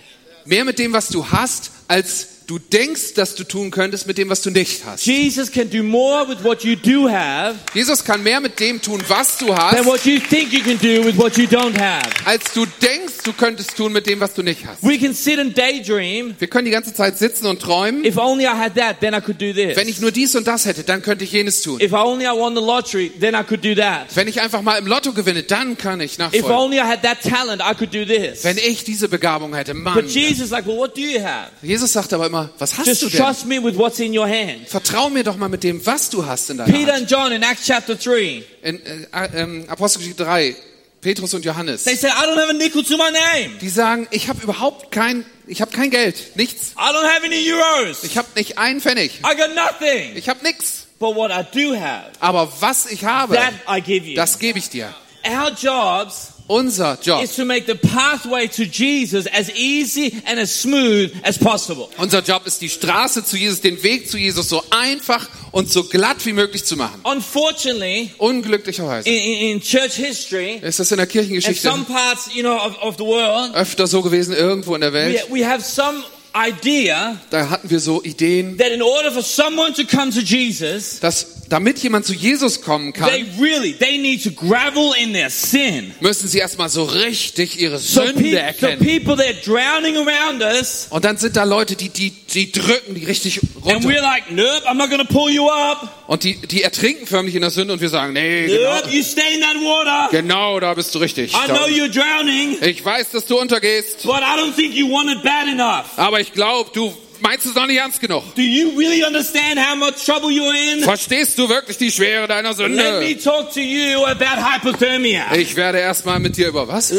[0.44, 4.28] mehr mit dem, was du hast, als du denkst, dass du tun könntest mit dem,
[4.28, 5.06] was du nicht hast.
[5.06, 9.02] Jesus can do more with what you do have Jesus kann mehr mit dem tun,
[9.08, 12.02] was du than hast, what you think you can do with what you don't have.
[12.24, 14.82] als du denkst, du könntest tun mit dem, was du nicht hast.
[14.82, 16.34] We can sit and daydream.
[16.38, 18.04] Wir können die ganze Zeit sitzen und träumen.
[18.04, 19.88] If only I had that, then I could do Wenn this.
[19.88, 21.80] ich nur dies und das hätte, dann könnte ich jenes tun.
[21.80, 24.14] If only I won the lottery, then I could do that.
[24.14, 26.50] Wenn ich einfach mal im Lotto gewinne, dann kann ich If nachfolgen.
[26.50, 28.44] only I had that talent, I could do this.
[28.44, 29.94] Wenn ich diese Begabung hätte, Mann.
[29.94, 31.50] But Jesus like, well, what do you have?
[31.62, 33.20] Jesus sagt aber immer, was hast Just du denn?
[33.20, 34.68] trust me with what's in your hand.
[34.68, 37.02] Vertrau mir doch mal mit dem, was du hast in deiner Peter Hand.
[37.02, 40.56] and John in Acts chapter 3, In äh, ähm, Apostelgeschichte 3,
[41.00, 43.58] Petrus und Johannes, they said, I don't have a nickel to my name.
[43.60, 46.72] die sagen, ich habe überhaupt kein, ich habe kein Geld, nichts.
[46.78, 48.04] I don't have any euros.
[48.04, 49.20] Ich habe nicht einen Pfennig.
[49.20, 50.16] I got nothing.
[50.16, 50.86] Ich habe nichts.
[50.98, 54.14] But what I do have, Aber was ich habe, that I give you.
[54.16, 54.94] das gebe ich dir.
[55.26, 60.54] Our jobs Unser Job, is to make the pathway to Jesus as easy and as
[60.54, 61.88] smooth as possible.
[61.96, 65.84] unser Job ist die Straße zu Jesus, den Weg zu Jesus so einfach und so
[65.84, 67.00] glatt wie möglich zu machen.
[67.04, 72.42] Unfortunately, Unglücklicherweise in, in, church history, ist das in der in Kirchengeschichte some parts, you
[72.42, 75.26] know, of, of the world, öfter so gewesen irgendwo in der we, Welt.
[75.30, 76.04] we have some
[76.34, 81.00] idea Da hatten wir so Ideen, that in order for someone to come to Jesus,
[81.00, 85.30] dass damit jemand zu Jesus kommen they kann, really, they need to gravel in their
[85.30, 85.92] sin.
[86.00, 88.78] müssen sie erstmal so richtig ihre So, Sünde so erkennen.
[88.78, 92.94] people that are drowning around us, Und dann sind da Leute, die, die, die drücken
[92.94, 94.02] die richtig and we're runter.
[94.02, 95.88] like, nope, I'm not to pull you up.
[96.06, 99.02] Und die, die ertrinken förmlich in der Sünde und wir sagen, nee, genau, Nope, you
[99.02, 100.08] stay in that water.
[100.10, 101.32] genau da bist du richtig.
[101.32, 105.10] I know you're drowning, Ich weiß, dass du untergehst, but I don't think you want
[105.10, 105.86] it bad enough.
[105.96, 108.22] aber ich glaube, du meinst es noch nicht ernst genug.
[108.36, 110.82] Do you really understand how much trouble you're in?
[110.84, 113.18] Verstehst du wirklich die Schwere deiner Let me Sünde?
[113.24, 115.34] talk to you about hypothermia.
[115.34, 116.92] Ich werde erstmal mit dir über was?
[116.92, 116.96] Uh,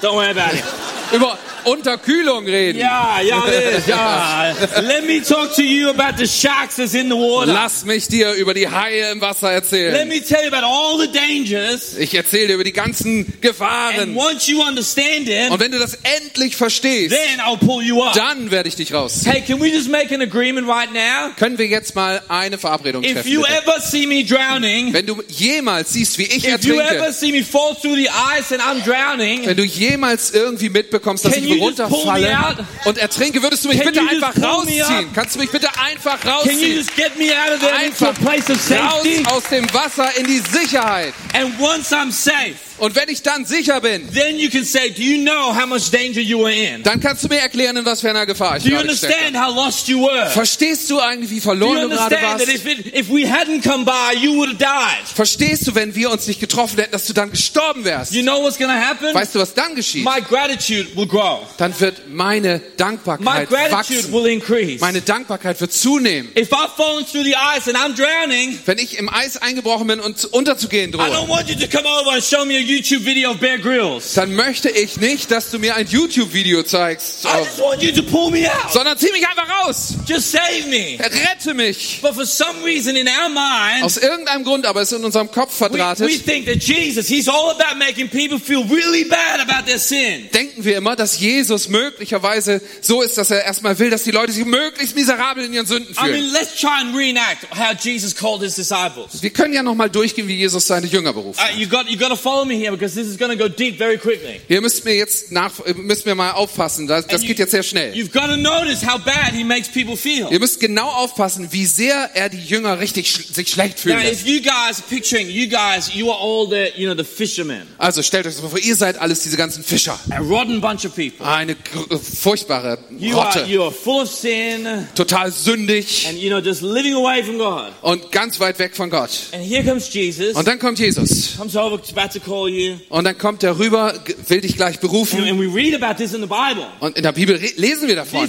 [0.00, 0.64] Don't worry about it.
[1.12, 2.78] Über Unterkühlung reden.
[2.78, 3.88] It is.
[3.88, 4.54] Yeah.
[4.80, 7.52] Let me talk to you about the sharks that's in the water.
[7.52, 10.08] Lass mich dir über die Haie im Wasser Let erzählen.
[10.08, 11.96] me tell you about all the dangers.
[11.98, 14.16] Ich erzähle dir über die ganzen And Gefahren.
[14.16, 18.14] once you understand it, Und wenn du das endlich verstehst, then I'll pull you up.
[18.14, 19.22] dann werde ich dich raus.
[19.24, 21.30] Hey, can we just make an agreement right now?
[21.36, 23.30] Können wir jetzt mal eine Verabredung If treffen?
[23.32, 23.52] you Bitte?
[23.66, 27.32] ever see me drowning, Wenn du jemals siehst, wie ich if you ever ertrinke, see
[27.32, 31.60] me fall through the ice and I'm drowning, wenn du jemals irgendwie mitbekommst, dass ich
[31.60, 35.12] runterfalle und ertrinke, würdest du mich bitte einfach rausziehen?
[35.14, 36.76] Kannst du mich bitte einfach can you rausziehen?
[36.76, 39.22] just get me out of there into a Einfach place of raus safety?
[39.26, 41.14] aus dem Wasser in die Sicherheit.
[41.34, 45.02] And once I'm safe, Und wenn ich dann sicher bin, then you can say, do
[45.02, 46.82] you know how much danger you were in?
[46.82, 49.54] dann kannst du mir erklären, in was für einer Gefahr ich Do you understand how
[49.54, 50.30] lost you were?
[50.30, 52.48] Verstehst du eigentlich, wie verloren du gerade that warst?
[52.48, 55.06] if, it, if we hadn't come by, you would have died?
[55.14, 58.12] Verstehst du, wenn wir uns nicht getroffen hätten, dass du dann gestorben wärst?
[58.12, 59.14] You know what's to happen?
[59.14, 60.04] Weißt du, was dann geschieht?
[60.04, 61.40] My gratitude will grow.
[61.58, 64.12] Dann wird meine My Dankbarkeit gratitude wachsen.
[64.12, 64.80] will increase.
[64.80, 66.30] Meine Dankbarkeit wird zunehmen.
[66.36, 70.00] If I've fallen through the ice and I'm drowning, Wenn ich im Eis eingebrochen bin
[70.00, 73.04] und unterzugehen I don't drohe, want you to come over and show me a YouTube
[73.04, 74.14] video of Bear Grylls.
[74.14, 78.02] dann möchte ich nicht, dass du mir ein YouTube-Video zeigst, I just want you to
[78.02, 78.72] pull me out.
[78.72, 79.94] sondern zieh mich einfach raus.
[80.06, 80.98] Just save me.
[81.00, 81.98] Rette mich.
[82.02, 85.30] But for some reason in our mind, Aus irgendeinem Grund, aber es ist in unserem
[85.30, 89.66] Kopf verdrahtet, we think that Jesus, he's all about making people feel really bad about
[89.66, 90.28] their sin.
[90.32, 94.32] denken wir immer, dass Jesus möglicherweise so ist, dass er erstmal will, dass die Leute
[94.32, 96.32] sich möglichst miserabel in ihren Sünden I mean, fühlen.
[96.32, 99.22] let's try and reenact how Jesus called his disciples.
[99.22, 101.40] Wir können ja noch mal durchgehen, wie Jesus seine Jünger beruft.
[101.40, 103.48] Uh, you got you got to follow me here because this is going to go
[103.48, 104.40] deep very quickly.
[104.48, 106.86] Ihr müsst mir jetzt nach, äh, müsst mir mal aufpassen.
[106.86, 107.92] Das, das And geht you- jetzt sehr schnell.
[107.94, 110.28] You've got to notice how bad he makes people feel.
[110.30, 114.02] Ihr müsst genau aufpassen, wie sehr er die Jünger richtig sch sich schlecht fühlen Now,
[114.04, 114.22] lässt.
[114.22, 117.66] if you guys are picturing, you guys, you are all the, you know, the fishermen,
[117.78, 119.98] Also stellt euch das mal vor, ihr seid alles diese ganzen Fischer.
[120.10, 121.26] a rotten bunch of people.
[121.26, 123.46] Eine gr- furchtbare You are, Rotte.
[123.50, 127.72] you are full of sin Total sündig and, you know, just living away from God.
[127.82, 129.10] und ganz weit weg von Gott.
[129.32, 131.36] And here comes Jesus, Und dann kommt Jesus.
[131.36, 132.49] comes over, about to call you.
[132.88, 133.94] Und dann kommt er rüber,
[134.28, 135.22] will dich gleich berufen.
[135.22, 136.66] and we read about this in the Bible.
[136.80, 138.28] Und in der Bibel lesen wir davon.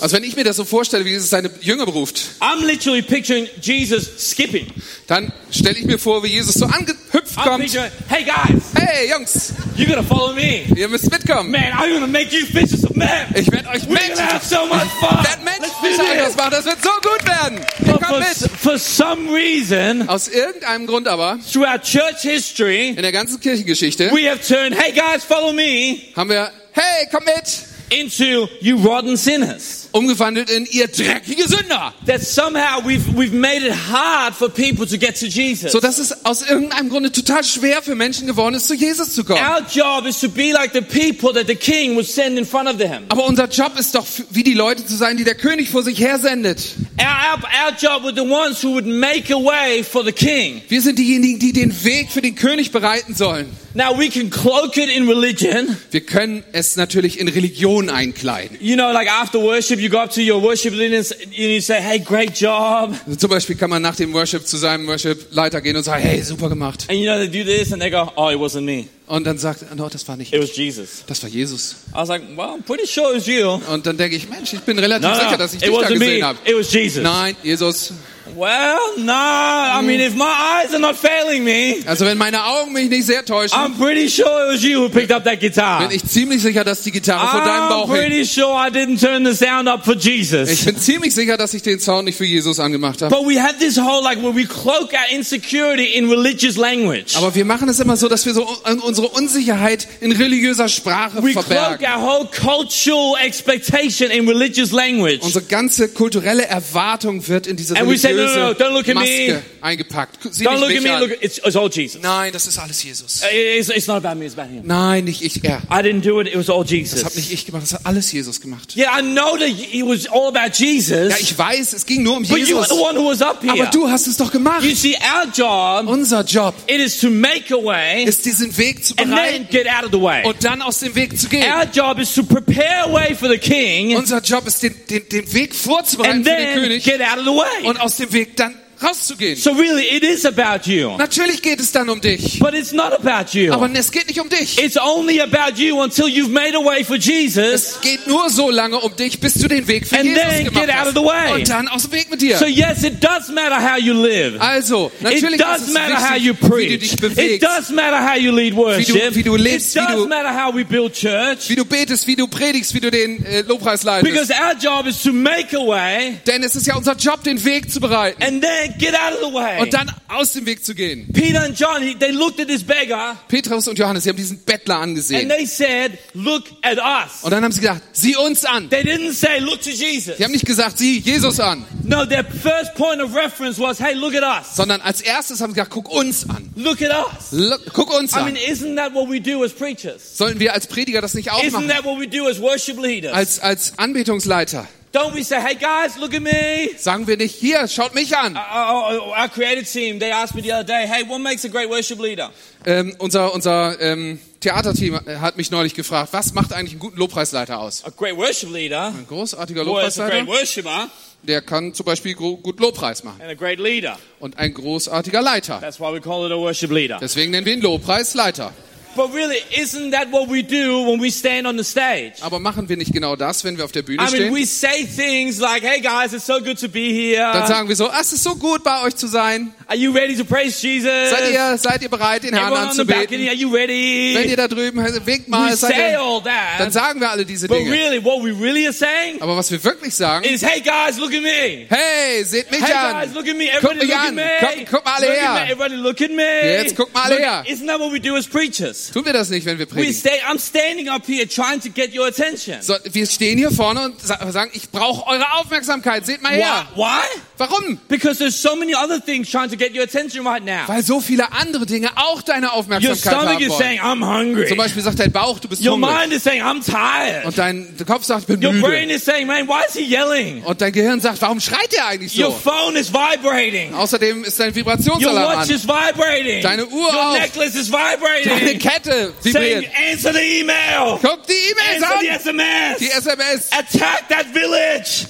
[0.01, 3.47] Also wenn ich mir das so vorstelle, wie Jesus seine Jünger beruft, I'm literally picturing
[3.61, 4.67] Jesus skipping.
[5.07, 7.63] dann stelle ich mir vor, wie Jesus so angehüpft kommt.
[8.07, 10.63] hey guys, Hey Jungs, you gotta follow me.
[10.75, 11.51] ihr müsst mitkommen.
[11.51, 13.09] Man, I'm gonna make you fishers of men.
[13.35, 15.17] Ich werde euch We're Menschen, gonna have so much fun.
[15.23, 16.23] werd Menschen Let's do Fischer this.
[16.23, 16.51] das machen.
[16.51, 17.59] Das wird so gut werden.
[17.85, 18.51] Ihr kommt mit.
[18.59, 24.29] for some reason, Aus irgendeinem Grund aber, throughout church history, in der ganzen Kirchengeschichte, we
[24.29, 29.87] have turned, hey guys, follow me, haben wir, hey, komm mit, into you rotten sinners.
[29.91, 31.93] umgewandelt in ihr dreckige Sünder.
[32.05, 35.71] That somehow we've, we've made it hard for people to get to Jesus.
[35.71, 39.23] So dass es aus irgendeinem Grunde total schwer für Menschen geworden ist, zu Jesus zu
[39.23, 39.39] kommen.
[39.39, 42.69] Our job is to be like the people that the king would send in front
[42.69, 43.05] of them.
[43.09, 45.99] Aber unser Job ist doch, wie die Leute zu sein, die der König vor sich
[45.99, 46.75] her sendet.
[46.99, 50.61] Our, our, our job were the ones who would make a way for the king.
[50.67, 53.47] Wir sind diejenigen, die den Weg für den König bereiten sollen.
[53.77, 55.77] Now we can cloak it in religion.
[55.91, 58.57] Wir können es natürlich in Religion einkleiden.
[58.59, 61.79] You know, like after worship, you go up to your worship leader and you say,
[61.79, 62.95] hey, great job.
[63.19, 66.49] Zum Beispiel kann man nach dem Worship zu seinem Worship-Leiter gehen und sagen, hey, super
[66.49, 66.85] gemacht.
[66.89, 68.87] And you know, they do this and they go, oh, it wasn't me.
[69.05, 71.03] Und dann sagt er, no, das war nicht, It was Jesus.
[71.05, 71.75] das war Jesus.
[71.93, 73.61] I was like, well, I'm pretty sure it was you.
[73.71, 76.23] Und dann denke ich, Mensch, ich bin relativ No, sicher, dass ich dich da gesehen
[76.25, 76.39] habe.
[76.45, 77.03] It was Jesus.
[77.03, 77.93] Nein, Jesus.
[78.37, 79.13] Well, no.
[79.13, 80.25] I mean, if my
[80.61, 84.07] eyes are not failing me, Also wenn meine Augen mich nicht sehr täuschen, I'm pretty
[84.09, 85.79] sure it was you who picked up that guitar.
[85.79, 87.99] bin ich ziemlich sicher, dass die Gitarre vor deinem I'm Bauch hängt.
[87.99, 90.65] pretty sure I didn't turn the sound up for Ich Jesus.
[90.65, 93.15] bin ziemlich sicher, dass ich den Sound nicht für Jesus angemacht habe.
[93.15, 97.15] But we have this whole like where we cloak our insecurity in religious language.
[97.15, 101.23] Aber wir machen es immer so, dass wir so un- unsere Unsicherheit in religiöser Sprache
[101.23, 101.87] We cloak verbergen.
[101.87, 105.21] our whole cultural expectation in religious language.
[105.23, 108.73] Unsere ganze kulturelle Erwartung wird in diese And we say, no, religiöse no, no, don't
[108.73, 109.01] look at me.
[109.01, 110.19] Maske eingepackt.
[110.33, 110.99] Sieh Don't look at me.
[110.99, 112.01] Look, it's, it's all Jesus.
[112.01, 113.21] Nein, das ist alles Jesus.
[113.23, 114.25] Uh, It's, it's not about me.
[114.25, 114.63] It's about Him.
[114.65, 115.61] Nein, nicht ich, er.
[115.71, 116.27] I didn't do it.
[116.27, 117.31] It was all Das hat nicht Jesus.
[117.31, 118.75] ich gemacht, das hat alles Jesus gemacht.
[118.75, 121.11] Yeah, I know that it was all about Jesus.
[121.11, 122.69] Ja, ich weiß, es ging nur um but you were Jesus.
[122.69, 123.51] the one who was up here.
[123.53, 124.63] Aber du hast es doch gemacht.
[124.63, 128.83] You see, our job Unser Job it is to make a way ist, diesen Weg
[128.85, 130.23] zu and then bereiten get out of the way.
[130.25, 131.43] und dann aus dem Weg zu gehen.
[131.43, 135.07] Our job is to prepare a way for the king Unser Job ist, den, den,
[135.09, 137.67] den Weg vorzubereiten and für den then König get out of the way.
[137.67, 139.35] und aus dem Weg dann rauszugehen.
[139.37, 142.93] So really, it is about you, Natürlich geht es dann um dich, but it's not
[142.93, 143.51] about you.
[143.53, 144.57] aber es geht nicht um dich.
[144.63, 147.37] It's only about you until you've made a way for Jesus.
[147.37, 150.45] Es geht nur so lange um dich, bis du den Weg für And Jesus then
[150.45, 150.87] gemacht get out hast.
[150.89, 151.33] of the way.
[151.33, 152.37] Und dann aus dem Weg mit dir.
[152.37, 154.39] So yes, it does matter how you live.
[154.39, 157.09] Also, It natürlich ist does es matter how you wichtig, wie du dich preach.
[157.09, 159.15] It bewegst, does matter how you lead worship.
[159.15, 161.49] wie du lebst, It wie does du- matter how we build church.
[161.49, 164.11] wie du betest, wie du predigst, wie du den äh, Lobpreis leitest.
[164.11, 167.43] Because our job is to make a way Denn es ist ja unser Job, den
[167.43, 169.61] Weg zu bereiten and then get out of the way.
[169.61, 171.07] und dann aus dem Weg zu gehen.
[171.13, 174.39] Peter and John, he, they looked at this beggar Petrus und Johannes, sie haben diesen
[174.43, 175.29] Bettler and angesehen.
[175.29, 177.23] they said, look at us.
[177.23, 178.69] Und dann haben sie gedacht, sieh uns an.
[178.69, 180.17] They didn't say, look to Jesus.
[180.17, 183.93] Sie haben nicht gesagt, sieh Jesus an, No, their first point of reference was, hey,
[183.93, 184.55] look at us.
[184.55, 186.49] sondern als erstes haben sie gesagt, guck uns an.
[186.55, 187.31] Look at us.
[187.31, 188.35] Look, guck uns I mean, an.
[188.35, 190.17] isn't that what we do as preachers?
[190.17, 191.67] Sollen wir als Prediger das nicht auch Isn't machen?
[191.69, 193.13] that what we do as worship leaders?
[193.13, 194.67] Als, als Anbetungsleiter.
[194.97, 196.71] Don't we say, hey guys, look at me?
[196.75, 198.35] Sagen wir nicht, hier, schaut mich an.
[198.35, 201.69] Our, our creative team, they asked me the other day, hey, what makes a great
[201.69, 202.31] worship leader?
[202.65, 207.59] Ähm, unser unser ähm, Theaterteam hat mich neulich gefragt, was macht eigentlich einen guten Lobpreisleiter
[207.59, 207.85] aus?
[207.85, 210.89] A great worship leader Ein großartiger was a great Lobpreisleiter, worshiper
[211.21, 213.21] der kann zum Beispiel gut Lobpreis machen.
[213.21, 213.99] and a great leader.
[214.19, 215.59] Und ein großartiger Leiter.
[215.61, 216.97] That's why we call it a worship leader.
[216.99, 218.51] Deswegen nennen wir ihn Lobpreisleiter.
[218.97, 222.13] But really, isn't that what we do when we stand on the stage?
[222.21, 224.35] Aber machen wir nicht genau das, wenn wir auf der Bühne I mean, stehen?
[224.35, 227.31] we say things like, hey guys, it's so good to be here.
[227.31, 229.53] Dann sagen wir so, "Ah, es ist so gut bei euch zu sein.
[229.67, 230.89] Are you ready to praise Jesus?
[231.11, 233.27] Seid ihr, seid ihr bereit, den Herrn Everyone on the balcony, anzubeten?
[233.29, 234.15] are you ready?
[234.15, 236.73] Wenn ihr da drüben, winkt mal, seid say ihr, all dann that.
[236.73, 237.71] sagen wir alle diese But Dinge.
[237.71, 241.13] really, what we really are saying Aber was wir wirklich sagen, is, hey guys, look
[241.13, 241.67] at me.
[241.69, 243.13] hey, seht mich Hey guys, an.
[243.13, 243.49] look at me.
[243.49, 244.15] Everybody mich look at an.
[244.15, 244.23] me.
[244.41, 245.29] Guck- guck mal alle look her.
[245.29, 245.41] At me.
[245.51, 246.23] Everybody look at me.
[246.63, 247.43] Jetzt guck mal alle Look- her.
[247.47, 248.86] Isn't that what we do as preachers?
[248.91, 249.93] Tun wir das nicht, wenn wir We predigen?
[249.93, 252.61] stay, I'm standing up here trying to get your attention.
[252.61, 256.05] So, wir stehen hier vorne und sa- sagen, ich brauche eure Aufmerksamkeit.
[256.05, 256.41] Seht mal Why?
[256.41, 256.67] her.
[256.75, 257.21] Why?
[257.37, 257.79] Warum?
[257.87, 260.67] Because there's so many other things trying to get your attention right now.
[260.67, 264.47] Weil so viele andere Dinge auch deine Your Aufmerksamkeit stomach haben is saying, I'm hungry.
[264.47, 265.91] Zum Beispiel sagt dein Bauch, du bist Your hungrig.
[266.01, 267.25] mind is saying, I'm tired.
[267.25, 268.95] Und dein Kopf sagt, ich bin Your brain müde.
[268.95, 270.43] is saying, man, why is he yelling?
[270.43, 272.37] Und dein Gehirn sagt, warum schreit der eigentlich Your so?
[272.49, 273.73] phone is vibrating.
[273.73, 275.55] Außerdem ist dein Your Vibrationsalarm watch an.
[275.55, 276.41] is vibrating.
[276.41, 277.13] Deine Uhr Your auch.
[277.19, 278.59] necklace is Deine vibrating.
[278.59, 279.71] Kette Saying, vibriert.
[279.91, 280.99] answer the email.
[281.01, 282.19] Guck die E-Mails Answer the an.
[282.19, 282.77] SMS.
[282.79, 283.49] Die SMS.
[283.51, 285.05] Attack that village.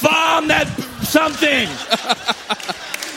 [0.00, 0.66] Farm that
[1.08, 1.68] something.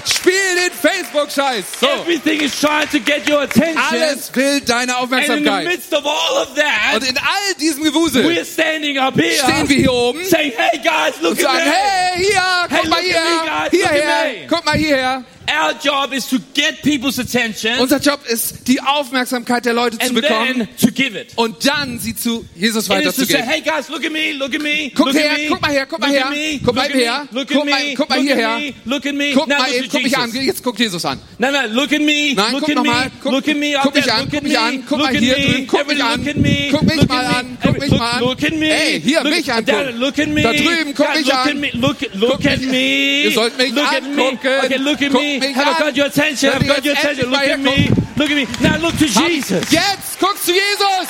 [0.04, 1.64] Spiel den Facebook-Scheiß.
[1.80, 1.88] So.
[1.88, 3.78] Everything is trying to get your attention.
[3.78, 5.66] Alles will deine And in the Aufmerksamkeit.
[5.68, 9.70] midst of all of that, Und in all diesem Gewusel we're standing up here stehen
[9.70, 11.72] wir hier oben saying, hey guys, look und at sagen, me.
[11.72, 15.24] hey, hier, Hey, guck mal at me, guys, hier, at hierher, guck mal hierher.
[15.50, 20.14] Our job is to get people's attention Unser Job ist, die Aufmerksamkeit der Leute zu
[20.14, 21.34] bekommen then to give it.
[21.36, 23.44] und dann sie zu Jesus say, weiterzugeben.
[23.44, 25.72] hey guys, look at me, look at me, Guck look her, at me, guck mal
[25.72, 26.24] her, guck mal her,
[26.64, 28.58] guck mal her, guck mal- guck mal hierher.
[28.60, 29.34] me, look at me.
[29.34, 30.32] Guck mal eben, guck mich an.
[30.34, 31.20] Jetzt guck Jesus an.
[31.38, 33.12] No, no, look at me, Nein, look guck at noch me, mal.
[33.24, 35.88] Guck- look at me, guck mich an, guck mich an, guck mal hier drüben, guck
[35.88, 36.24] mich an.
[36.72, 38.20] Guck mich mal an, guck mich look- mal an.
[38.22, 38.68] Look at me.
[38.68, 40.42] Hey, hier, mich me.
[40.44, 41.50] Da drüben, guck mich look an.
[41.50, 41.72] At me.
[41.74, 43.24] Look, at me.
[43.24, 44.28] Ihr sollt mich look at me.
[44.28, 44.50] angucken.
[44.66, 45.48] Okay, look at Guck me.
[45.48, 45.80] mich Have I an.
[45.80, 46.50] got your attention?
[46.50, 47.30] I've got your attention.
[47.30, 47.90] Look at me.
[48.18, 48.48] Look at me.
[48.62, 49.72] Now look to Hab- Jesus.
[49.72, 51.08] Jetzt guckst du Jesus.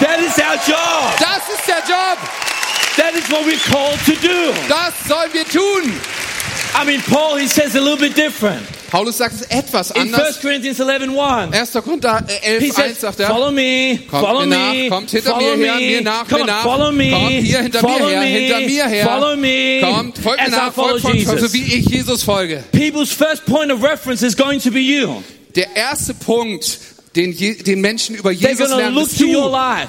[0.00, 1.12] That is our job.
[1.18, 2.18] Das ist der Job.
[2.96, 4.52] That is what we're called to do.
[4.68, 5.92] Das sollen wir tun.
[6.74, 8.64] I mean, Paul, he says a little bit different.
[8.90, 10.40] Paulus sagt es etwas In 1 anders.
[10.40, 11.52] Corinthians 11, 1.
[11.74, 11.84] 1.
[11.84, 13.28] Korinther äh, He 11, 1 says, sagt er.
[13.28, 16.30] follow me, Kommt follow mir nach, me, kommt hinter follow mir her, me, mir nach,
[16.30, 16.62] mir nach.
[16.62, 19.06] follow me, Kommt hier hinter mir her, me, hinter mir her.
[19.06, 22.64] follow me, Kommt, folgt mir nach, folgt, folgt, folgt, so wie ich Jesus folge.
[22.72, 25.22] People's first point of reference is going to be you.
[25.54, 26.78] Der erste Punkt,
[27.14, 29.86] den, den Menschen über Jesus lernen, look bist to your du.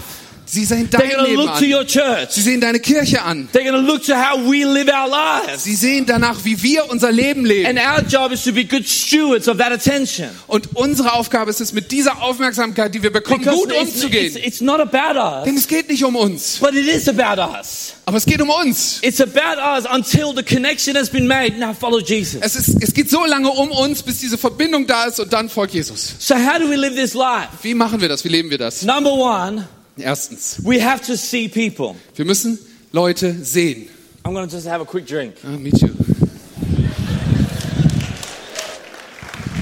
[0.52, 1.72] Sie sehen They're dein Leben look to an.
[1.72, 2.32] your church.
[2.32, 3.48] Sie sehen deine Kirche an.
[3.54, 5.64] They're going to look to how we live our lives.
[5.64, 7.68] Sie sehen danach, wie wir unser Leben leben.
[7.68, 10.30] And our job is to be good stewards of that attention.
[10.48, 13.94] Und unsere Aufgabe ist es, mit dieser Aufmerksamkeit, die wir bekommen, Because gut it's, it's,
[13.96, 14.36] umzugehen.
[14.44, 17.94] it's not about us, Denn es geht nicht um uns, but it is about us.
[18.08, 18.98] aber es geht um uns.
[19.04, 21.60] It's about us until the connection has been made.
[21.60, 22.42] Now follow Jesus.
[22.42, 25.48] Es, ist, es geht so lange um uns, bis diese Verbindung da ist und dann
[25.48, 26.16] folgt Jesus.
[26.18, 27.50] So how do we live this life?
[27.62, 28.24] Wie machen wir das?
[28.26, 28.82] Wie leben wir das?
[28.82, 29.68] Number one,
[30.02, 31.96] Erstens, we have to see people.
[32.16, 32.58] wir müssen
[32.92, 33.88] Leute sehen.
[34.26, 35.36] I'm going to just have a quick drink.
[35.44, 35.96] Ah, me too.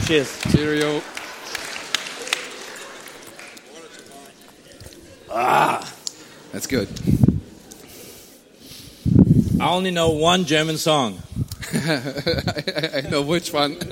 [0.05, 0.39] Cheers.
[0.51, 1.01] Cheerio.
[5.29, 5.93] Ah,
[6.51, 6.87] that's good.
[9.59, 11.21] I only know one German song.
[11.73, 13.77] I know which one.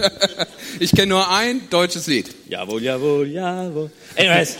[0.77, 2.27] Ich kenne nur ein deutsches Lied.
[2.49, 3.89] Jawohl, jawohl, jawohl.
[4.17, 4.57] Anyways,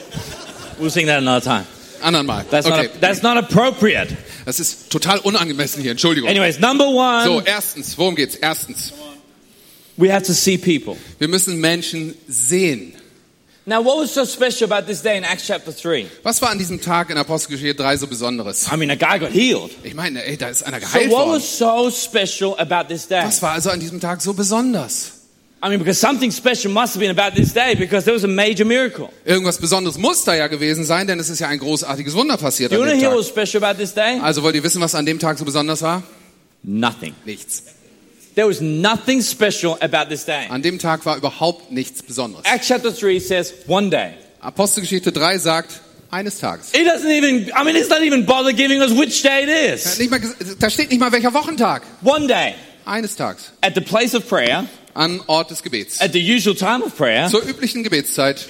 [0.80, 1.65] we'll sing that another time.
[2.06, 2.46] Anderen Mal.
[2.50, 2.84] That's, Okay.
[2.84, 4.15] not, that's not appropriate.
[4.46, 5.91] Das ist total unangemessen hier.
[5.91, 6.30] Entschuldigung.
[6.30, 8.36] Anyways, number one, So, erstens, worum geht's?
[8.36, 8.94] Erstens,
[9.98, 10.96] we have to see people.
[11.20, 12.94] wir müssen Menschen sehen.
[13.68, 16.06] Now, what was so special about this day in Acts chapter 3?
[16.22, 18.68] Was war an diesem Tag in Apostelgeschichte 3 so Besonderes?
[18.72, 19.72] I mean, a guy got healed.
[19.82, 21.32] Ich meine, ey, da ist einer So, geheilt what worden.
[21.41, 23.24] was so special about this day?
[23.26, 25.13] Was war also an diesem Tag so besonders?
[25.65, 28.28] I mean, because something special must have been about this day because there was a
[28.28, 29.10] major miracle.
[29.25, 32.71] Irgendwas Besonderes muss da ja gewesen sein, denn es ist ja ein großartiges Wunder passiert
[32.71, 33.13] Do an dem Tag.
[33.15, 34.19] what's special about this day?
[34.21, 36.04] Also wollt ihr wissen, was an dem Tag so besonders war?
[36.62, 37.15] Nothing.
[37.25, 37.63] Nichts.
[38.36, 40.45] There was nothing special about this day.
[40.49, 42.43] An dem Tag war überhaupt nichts Besonderes.
[42.45, 44.12] Acts chapter 3 says one day.
[44.41, 46.73] Apostelgeschichte 3 sagt, eines Tages.
[46.73, 49.97] It doesn't even, I mean, it's not even bother giving us which day it is.
[50.12, 50.19] Mal,
[50.60, 51.82] da steht nicht mal welcher Wochentag.
[52.01, 52.54] One day,
[52.86, 53.51] Eines Tages.
[53.62, 56.02] at the place of prayer, An Ort des Gebets.
[56.02, 58.48] at the usual time of prayer, Zur üblichen Gebetszeit.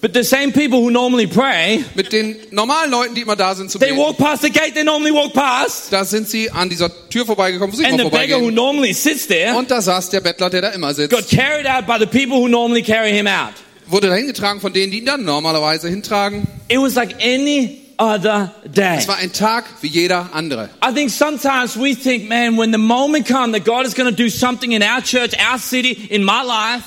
[0.00, 3.70] but the same people who normally pray, Mit den normalen Leuten, die immer da sind
[3.70, 4.00] zum they Beten.
[4.00, 7.72] walk past the gate they normally walk past, Da sind sie an dieser Tür vorbeigekommen,
[7.72, 10.50] wo sie and immer the beggar who normally sits there Und da saß der Bettler,
[10.50, 11.10] der da immer sitzt.
[11.10, 13.52] got carried out by the people who normally carry him out.
[13.86, 16.46] Wurde dahin getragen von denen, die ihn dann normalerweise hintragen.
[16.68, 18.98] It was like any other day.
[18.98, 20.68] Es war ein Tag wie jeder andere.
[20.82, 24.16] I think sometimes we think, man, when the moment comes that God is going to
[24.16, 26.84] do something in our church, our city, in my life,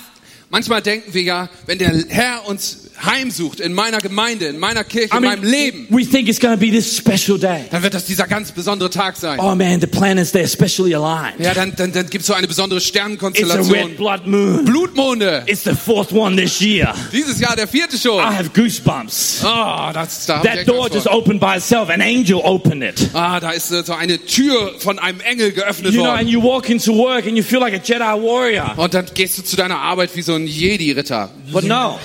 [0.49, 5.14] Manchmal denken wir ja, wenn der Herr uns heimsucht in meiner Gemeinde, in meiner Kirche,
[5.14, 7.66] I in meinem mean, Leben, we think it's be this special day.
[7.72, 9.39] dann wird das dieser ganz besondere Tag sein.
[9.39, 11.39] Oh man, the planets, they're specially aligned.
[11.39, 13.96] Ja, dann, dann, dann gibt's so eine besondere It's a red Sternenkonstellation.
[13.96, 14.66] blood moon.
[14.66, 15.43] Blutmonde.
[15.48, 16.93] It's the fourth one this year.
[17.12, 18.20] Dieses Jahr der vierte schon.
[18.20, 19.41] I have goosebumps.
[19.43, 21.89] Ah, das, da That door just opened by itself.
[21.89, 23.10] An angel opened it.
[23.14, 26.28] Ah, da ist äh, so eine Tür von einem Engel geöffnet You know, and worden.
[26.30, 28.74] you walk into work and you feel like a Jedi warrior.
[28.78, 31.30] Und dann gehst du zu deiner Arbeit wie so ein Jedi-Ritter.
[31.52, 32.00] But no,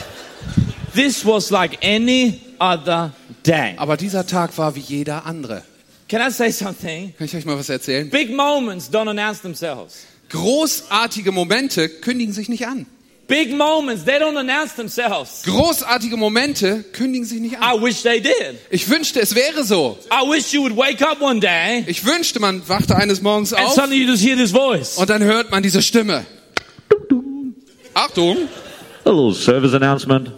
[0.95, 3.12] this was like any other
[3.47, 3.74] day.
[3.76, 5.62] Aber dieser Tag war wie jeder andere.
[6.09, 7.14] Can I say something?
[7.16, 8.11] Kann ich euch mal was erzählen?
[8.11, 10.07] Big moments don't announce themselves.
[10.30, 12.86] Großartige Momente kündigen sich nicht an.
[13.28, 15.43] Big moments, they don't announce themselves.
[15.45, 17.78] Großartige Momente kündigen sich nicht an.
[17.78, 18.59] I wish they did.
[18.70, 19.97] Ich wünschte, es wäre so.
[20.11, 23.66] I wish you would wake up one day Ich wünschte, man wachte eines Morgens and
[23.66, 24.97] auf suddenly you just hear this voice.
[24.99, 26.26] und dann hört man diese Stimme.
[27.95, 28.49] Achtung,
[29.05, 30.30] A little service announcement.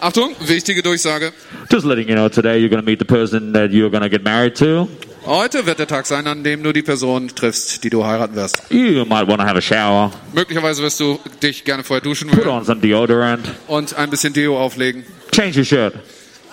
[0.00, 1.32] Achtung, wichtige Durchsage.
[1.70, 4.08] Just letting you know today you're going to meet the person that you're going to
[4.08, 4.88] get married to.
[5.26, 8.62] Heute wird der Tag sein, an dem du die Person triffst, die du heiraten wirst.
[8.70, 12.46] You might want to have a shower, Möglicherweise wirst du dich gerne vorher duschen put
[12.46, 15.04] on some deodorant, und ein bisschen Deo auflegen.
[15.32, 15.94] change your shirt,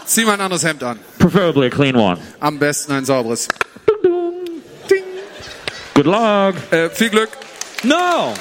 [0.05, 0.99] Zieh mal ein anderes Hemd an.
[1.19, 2.17] preferably a clean one.
[2.39, 3.47] Am besten ein sauberes.
[5.93, 6.55] Good luck.
[6.71, 7.29] Äh, viel Glück.
[7.83, 8.33] No,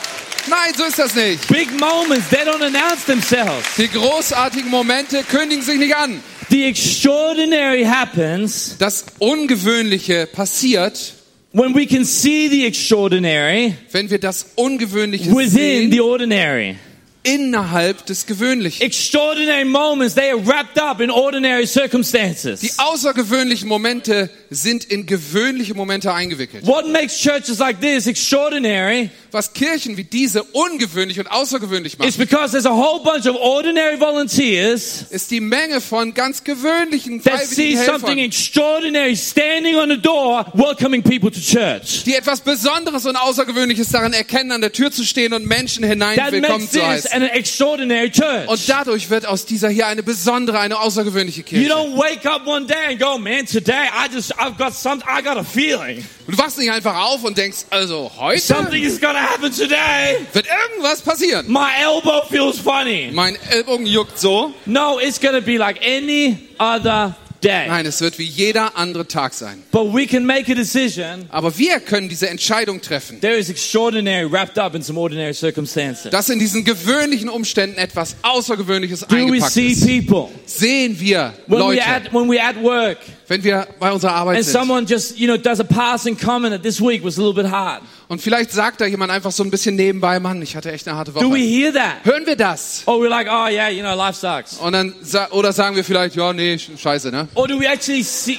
[0.49, 1.47] Nein, so ist das nicht.
[1.49, 3.64] big moments, they don't announce themselves.
[3.78, 6.20] Die großartigen Momente kündigen sich nicht an.
[6.51, 11.14] The extraordinary happens Das Ungewöhnliche passiert,
[11.53, 16.76] when we can see the extraordinary wenn wir das Ungewöhnliche within sehen the ordinary.
[17.22, 18.82] innerhalb des Gewöhnlichen.
[18.82, 22.61] Extraordinary moments, they are wrapped up in ordinary circumstances.
[22.61, 26.67] Die außergewöhnlichen Momente sind in gewöhnliche Momente eingewickelt.
[26.67, 32.15] What makes churches like this extraordinary Was Kirchen wie diese ungewöhnlich und außergewöhnlich is machen,
[32.19, 37.45] because there's a whole bunch of ordinary volunteers ist die Menge von ganz gewöhnlichen that
[37.47, 42.05] see freiwilligen something extraordinary standing on the door welcoming people to church.
[42.05, 46.17] die etwas Besonderes und Außergewöhnliches daran erkennen, an der Tür zu stehen und Menschen hinein
[46.17, 47.11] That willkommen zu heißen.
[47.13, 48.49] an extraordinary church.
[48.49, 51.71] Und dadurch wird aus dieser hier eine besondere, eine außergewöhnliche You Kirche.
[51.73, 55.22] don't wake up one day and go, man, today I just, I've got something, I
[55.22, 56.05] got a feeling.
[56.26, 60.18] Du wachst nicht einfach auf und denkst, also heute Something is gonna happen today.
[60.32, 61.51] wird irgendwas passieren.
[61.51, 63.11] My elbow feels funny.
[63.12, 64.53] Mein Ellbogen juckt so.
[64.66, 67.14] No, it's gonna be like any other
[67.45, 67.68] day.
[67.68, 69.62] Nein, es wird wie jeder andere Tag sein.
[69.70, 71.26] But we can make a decision.
[71.30, 76.11] Aber wir können diese Entscheidung treffen, There is extraordinary wrapped up in some ordinary circumstances.
[76.11, 79.86] dass in diesen gewöhnlichen Umständen etwas Außergewöhnliches Do we eingepackt see ist.
[79.86, 84.12] people Sehen wir when we Leute, at when we at work wenn wir bei unserer
[84.12, 84.53] Arbeit and sind.
[84.53, 87.51] someone just you know does a passing comment that this week was a little bit
[87.51, 87.82] hard?
[88.09, 90.97] Und vielleicht sagt da jemand einfach so ein bisschen nebenbei, Mann, ich hatte echt eine
[90.97, 91.37] harte Do we Woche.
[91.39, 92.05] hear that?
[92.05, 92.83] Hören wir das?
[92.87, 94.59] Or we're like, oh yeah, you know, life sucks.
[94.59, 97.29] Und dann sa oder sagen wir vielleicht, ja, nee, sch- scheiße, ne?
[97.35, 98.39] Or do we actually see?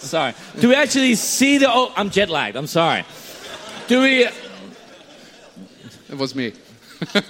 [0.00, 0.32] Sorry.
[0.60, 1.66] Do we actually see the?
[1.66, 2.56] Oh, I'm jet lagged.
[2.56, 3.04] I'm sorry.
[3.88, 4.24] Do we?
[6.10, 6.52] It was me.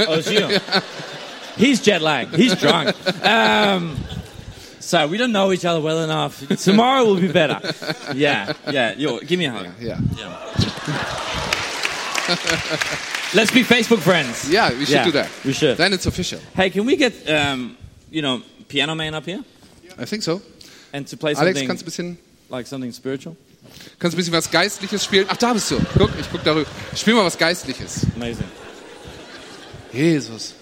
[0.09, 0.49] Oh, it's you.
[1.57, 2.35] He's jet lagged.
[2.35, 2.95] He's drunk.
[3.23, 3.97] Um,
[4.83, 6.43] sorry, we don't know each other well enough.
[6.65, 7.61] Tomorrow will be better.
[8.15, 8.95] Yeah, yeah.
[8.99, 9.67] Yo, give me a hug.
[9.81, 10.37] Yeah, yeah.
[13.35, 14.49] Let's be Facebook friends.
[14.51, 15.29] Yeah, we should Yeah, do that.
[15.45, 15.77] we should.
[15.79, 16.39] Then it's official.
[16.55, 17.77] Hey, can we get um,
[18.11, 19.43] you know, piano man up here
[19.99, 20.41] I think so.
[20.93, 22.19] and to play Alex, something kannst du ein bisschen,
[22.51, 23.37] like something spiritual?
[23.99, 25.27] kannst du ein bisschen was Geistliches spielen?
[25.29, 25.79] Ach, da bist du.
[25.97, 26.69] Guck, ich guck darüber.
[26.95, 28.07] Spiel mal was Geistliches.
[28.17, 28.49] Amazing.
[29.93, 30.55] Jesus.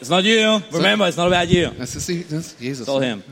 [0.00, 0.60] It's not you.
[0.72, 1.70] Remember, it's not about you.
[1.78, 2.80] Das ist, die, das ist Jesus.
[2.80, 3.22] It's all him.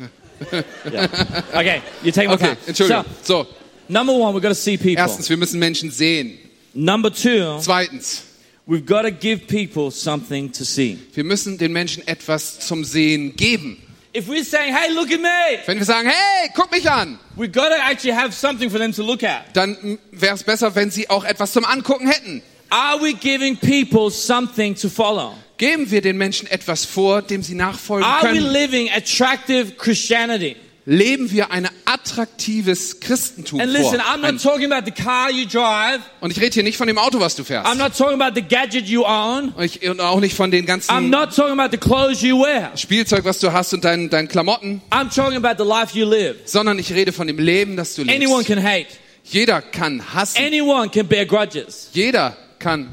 [0.92, 1.08] Yeah.
[1.54, 2.56] Okay, you take my Okay, time.
[2.66, 3.04] Entschuldigung.
[3.22, 3.46] So, So,
[3.88, 5.02] number one, we've got to see people.
[5.02, 6.38] erstens, wir müssen Menschen sehen.
[6.74, 8.22] Number two, Zweitens,
[8.66, 10.98] we've got to give people something to see.
[11.14, 13.82] wir müssen den Menschen etwas zum Sehen geben.
[14.14, 17.52] If we're saying, hey, look at me, Wenn wir sagen, hey, guck mich an, we've
[17.52, 19.54] got to actually have something for them to look at.
[19.54, 22.42] dann wäre es besser, wenn sie auch etwas zum Angucken hätten.
[22.68, 25.34] Are we giving people something to follow?
[25.59, 28.52] Geben wir den Menschen etwas vor, dem sie nachfolgen Are we können.
[28.52, 30.57] living attractive Christianity?
[30.88, 33.80] Leben wir ein attraktives Christentum And vor.
[33.80, 36.00] listen, I'm Ein, not talking about the car you drive.
[36.20, 37.66] und ich rede hier nicht von dem Auto, was du fährst.
[37.68, 39.48] I'm not talking about the gadget you own.
[39.57, 42.38] Und, ich, und auch nicht von den I'm ganzen not talking about the clothes you
[42.40, 42.70] wear.
[42.76, 46.36] Spielzeug, was du hast und deinen, deinen Klamotten, I'm talking about the life you live.
[46.44, 48.14] sondern ich rede von dem Leben, das du lebst.
[48.16, 48.86] Anyone can hate.
[49.24, 50.36] Jeder kann hassen.
[50.40, 51.88] Anyone can bear grudges.
[51.94, 52.88] Jeder kann,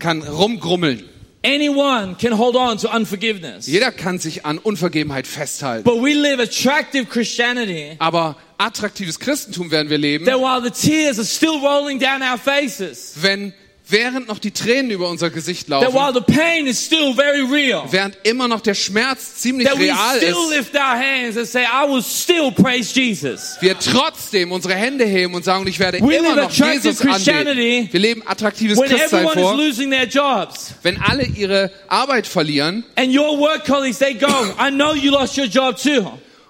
[0.00, 1.08] kann rumgrummeln.
[1.46, 3.68] Anyone can hold on to unforgiveness.
[3.68, 5.84] Jeder kann sich an Unvergebenheit festhalten.
[5.84, 11.20] But we live attractive Christianity Aber attraktives Christentum werden wir leben, that while the tears
[11.20, 13.54] are still rolling down our faces, wenn
[13.88, 17.42] während noch die Tränen über unser Gesicht that laufen, while the pain is still very
[17.42, 21.62] real, während immer noch der Schmerz ziemlich real still ist, lift our hands and say,
[21.62, 23.56] I will still praise Jesus.
[23.60, 27.28] wir trotzdem unsere Hände heben und sagen, ich werde We immer live noch attractive Jesus
[27.28, 27.88] anbeten.
[27.92, 29.52] Wir leben attraktives When Christsein everyone vor.
[29.52, 34.26] is losing their jobs Wenn alle ihre Arbeit verlieren and your work colleagues, they go,
[34.58, 36.06] I know you lost your job too.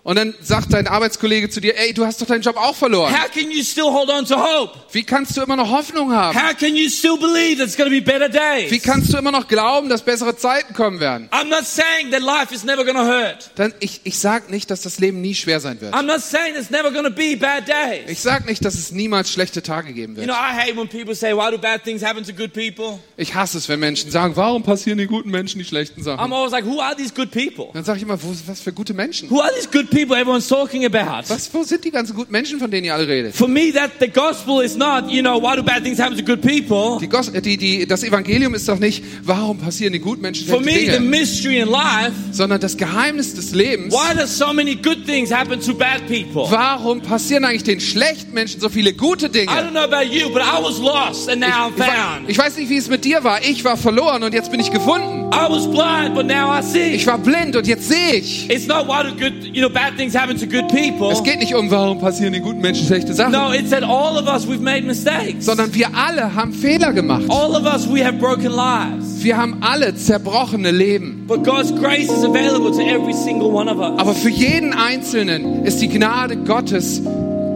[0.07, 3.13] Und dann sagt dein Arbeitskollege zu dir, ey, du hast doch deinen Job auch verloren.
[3.13, 4.79] How can you still hold on to hope?
[4.93, 6.33] Wie kannst du immer noch Hoffnung haben?
[6.41, 8.83] How can you still believe there's going to be better Wie days?
[8.85, 11.29] kannst du immer noch glauben, dass bessere Zeiten kommen werden?
[11.33, 13.51] I'm not saying that life is never going to hurt.
[13.57, 15.93] Dann, ich, ich sag nicht, dass das Leben nie schwer sein wird.
[15.93, 18.09] I'm not saying there's never going to be bad days.
[18.09, 20.29] Ich sag nicht, dass es niemals schlechte Tage geben You wird.
[20.29, 23.01] know, I hate when people say, why do bad things happen to good people?
[23.17, 26.33] Ich hasse es, wenn Menschen sagen, warum passieren den guten Menschen die schlechten I'm Sachen?
[26.33, 27.71] always like, who are these good people?
[27.73, 29.29] Dann sage ich immer, wo, was für gute Menschen?
[29.31, 31.29] Who are these good people everyone's talking about?
[31.29, 33.35] Was, wo sind die ganzen guten Menschen, von denen ihr alle redet?
[33.35, 36.23] For me, that the gospel is not, you know, why do bad things happen to
[36.25, 36.99] good people?
[37.01, 40.61] Die, Gos- die, die, das Evangelium ist doch nicht, warum passieren den guten Menschen For
[40.61, 43.93] me, the Dinge, mystery in life, sondern das Geheimnis des Lebens.
[43.95, 46.47] why does so many good things happen to bad people?
[46.51, 49.51] Warum passieren eigentlich den schlechten Menschen so viele gute I Dinge?
[49.53, 52.29] don't know about you, but I was lost and now I'm Ich, wa- found.
[52.31, 53.41] ich weiß nicht, wie es mit dir war.
[53.43, 55.31] Ich war verloren und jetzt bin ich gefunden.
[55.33, 56.95] I was blind, but now I see.
[56.95, 58.49] Ich war blind und jetzt sehe ich.
[58.51, 61.11] It's not why do good, you know, bad things happen to good people.
[61.12, 64.16] Es geht nicht um, warum passieren den guten Menschen schlechte Sachen, No, it's that all
[64.18, 65.45] of us, we've made mistakes.
[65.47, 67.24] sondern wir alle haben Fehler gemacht.
[67.28, 69.22] All of us, we have broken lives.
[69.22, 71.24] Wir haben alle zerbrochene Leben.
[71.26, 73.99] But God's grace is available to every single one of us.
[73.99, 77.03] Aber für jeden Einzelnen ist die Gnade Gottes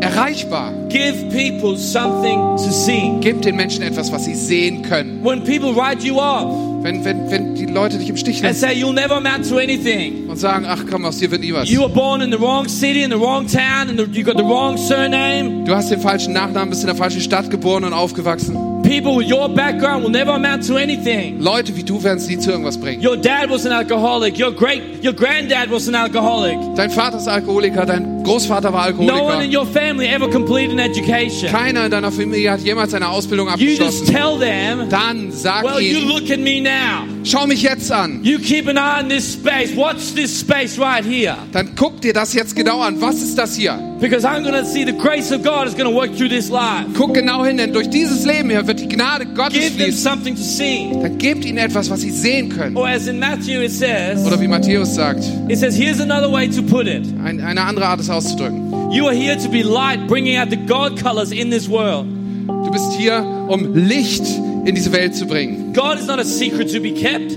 [0.01, 0.73] erreichbar.
[0.89, 3.13] Give people something to see.
[3.21, 5.23] Gib den Menschen etwas, was sie sehen können.
[5.23, 8.73] When people write you off Wenn, wenn, wenn die Leute dich im Stich lassen say
[8.73, 11.69] you'll never amount to anything, und sagen, ach komm, aus dir wird nie was.
[11.69, 14.39] you were born in the wrong city, in the wrong town, and the, you got
[14.39, 15.65] the wrong surname.
[15.65, 18.80] Du hast den falschen Nachnamen, bist in der falschen Stadt geboren und aufgewachsen.
[18.83, 21.41] People with your background will never amount to anything.
[21.41, 23.05] Leute wie du werden es nie zu irgendwas bringen.
[23.05, 24.39] Your dad was an alcoholic.
[24.39, 26.57] Your great, your granddad was an alcoholic.
[26.77, 29.53] Dein Vater ist Alkoholiker, dein Großvater war No one in Alkoholiker.
[29.61, 31.49] your family ever completed an education.
[31.51, 34.07] Keiner in deiner Familie hat jemals eine Ausbildung You just abgeschlossen.
[34.15, 37.07] tell them, Dann sag well, you ihnen, look at me now.
[37.25, 38.21] schau mich jetzt an.
[38.23, 39.75] You keep an eye on this space.
[39.77, 41.37] Watch this space right here.
[41.53, 43.01] Dann guck dir das jetzt genau an.
[43.01, 43.79] Was ist das hier?
[44.01, 46.49] Because I'm going to see the grace of God is going to work through this
[46.49, 46.87] life.
[46.97, 49.99] Guck genau hin, denn durch dieses Leben hier wird die Gnade Gottes Give them fließen.
[50.13, 50.91] something to see.
[50.93, 52.77] Dann gebt ihnen etwas, was sie sehen können.
[52.77, 56.49] Or as in Matthew it says, Oder wie Matthäus sagt, it says, here's another way
[56.49, 57.05] to put it.
[57.25, 58.93] ein, eine andere Art, es auszudrücken.
[58.93, 62.07] You are here to be light, bringing out the God colors in this world.
[62.47, 64.25] Du bist hier, um Licht
[64.65, 65.73] in diese Welt zu bringen.
[65.73, 67.37] God is not a secret to be kept.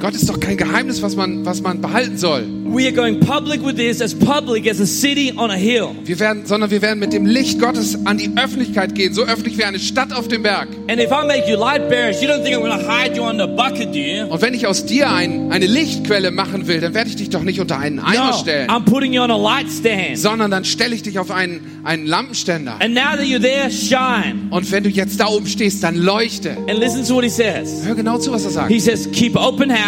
[0.00, 2.44] Gott ist doch kein Geheimnis, was man, was man behalten soll.
[2.70, 5.88] We are going public with this, as public as a city on a hill.
[6.04, 9.56] Wir werden, sondern wir werden mit dem Licht Gottes an die Öffentlichkeit gehen, so öffentlich
[9.58, 10.68] wie eine Stadt auf dem Berg.
[10.88, 13.22] And if I make you light bearers, you don't think I'm going to hide you
[13.24, 14.26] under a bucket, do you?
[14.26, 17.42] Und wenn ich aus dir ein, eine Lichtquelle machen will, dann werde ich dich doch
[17.42, 20.18] nicht unter einen Eimer No, stellen, I'm putting you on a light stand.
[20.18, 22.76] sondern dann stelle ich dich auf einen, einen Lampenständer.
[22.80, 24.48] And now that you're there, shine.
[24.50, 26.50] Und wenn du jetzt da oben stehst, dann leuchte.
[26.68, 27.84] And listen to what he says.
[27.84, 28.70] Hör genau zu, was er sagt.
[28.70, 29.87] He says, keep open house,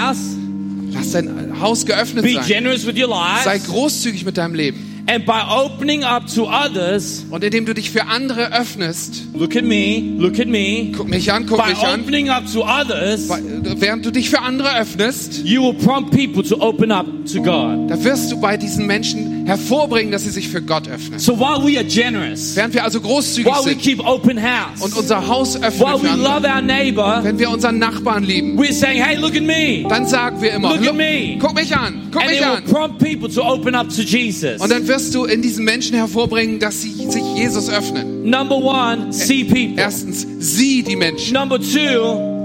[0.93, 2.45] Lass dein Haus geöffnet be sein.
[2.47, 3.09] generous with your
[3.45, 4.87] Sei lives, großzügig mit deinem Leben.
[5.07, 9.65] and by opening up to others, Und indem du dich für andere öffnest, look at
[9.65, 13.29] me, look at me, guck mich an, guck by mich an, opening up to others,
[13.77, 17.89] während du dich für andere öffnest, you will prompt people to open up to God.
[17.91, 21.19] da wirst du bei diesen Menschen hervorbringen, dass sie sich für Gott öffnen.
[21.19, 24.81] So while we are generous, Während wir also großzügig while we sind keep open house,
[24.81, 28.25] und unser Haus while öffnen we für andere, love our neighbor, wenn wir unseren Nachbarn
[28.25, 29.85] lieben, we're saying, hey, look at me.
[29.89, 32.65] dann sagen wir immer, Look at "Look, me." guck mich an, guck And mich an.
[32.65, 34.61] prompt people to open up to Jesus.
[34.61, 38.31] Und dann wirst du in diesen Menschen hervorbringen, dass sie sich Jesus öffnen.
[38.31, 39.75] Number one, see people.
[39.83, 41.35] Erstens, sieh die Menschen.
[41.35, 42.40] Number two,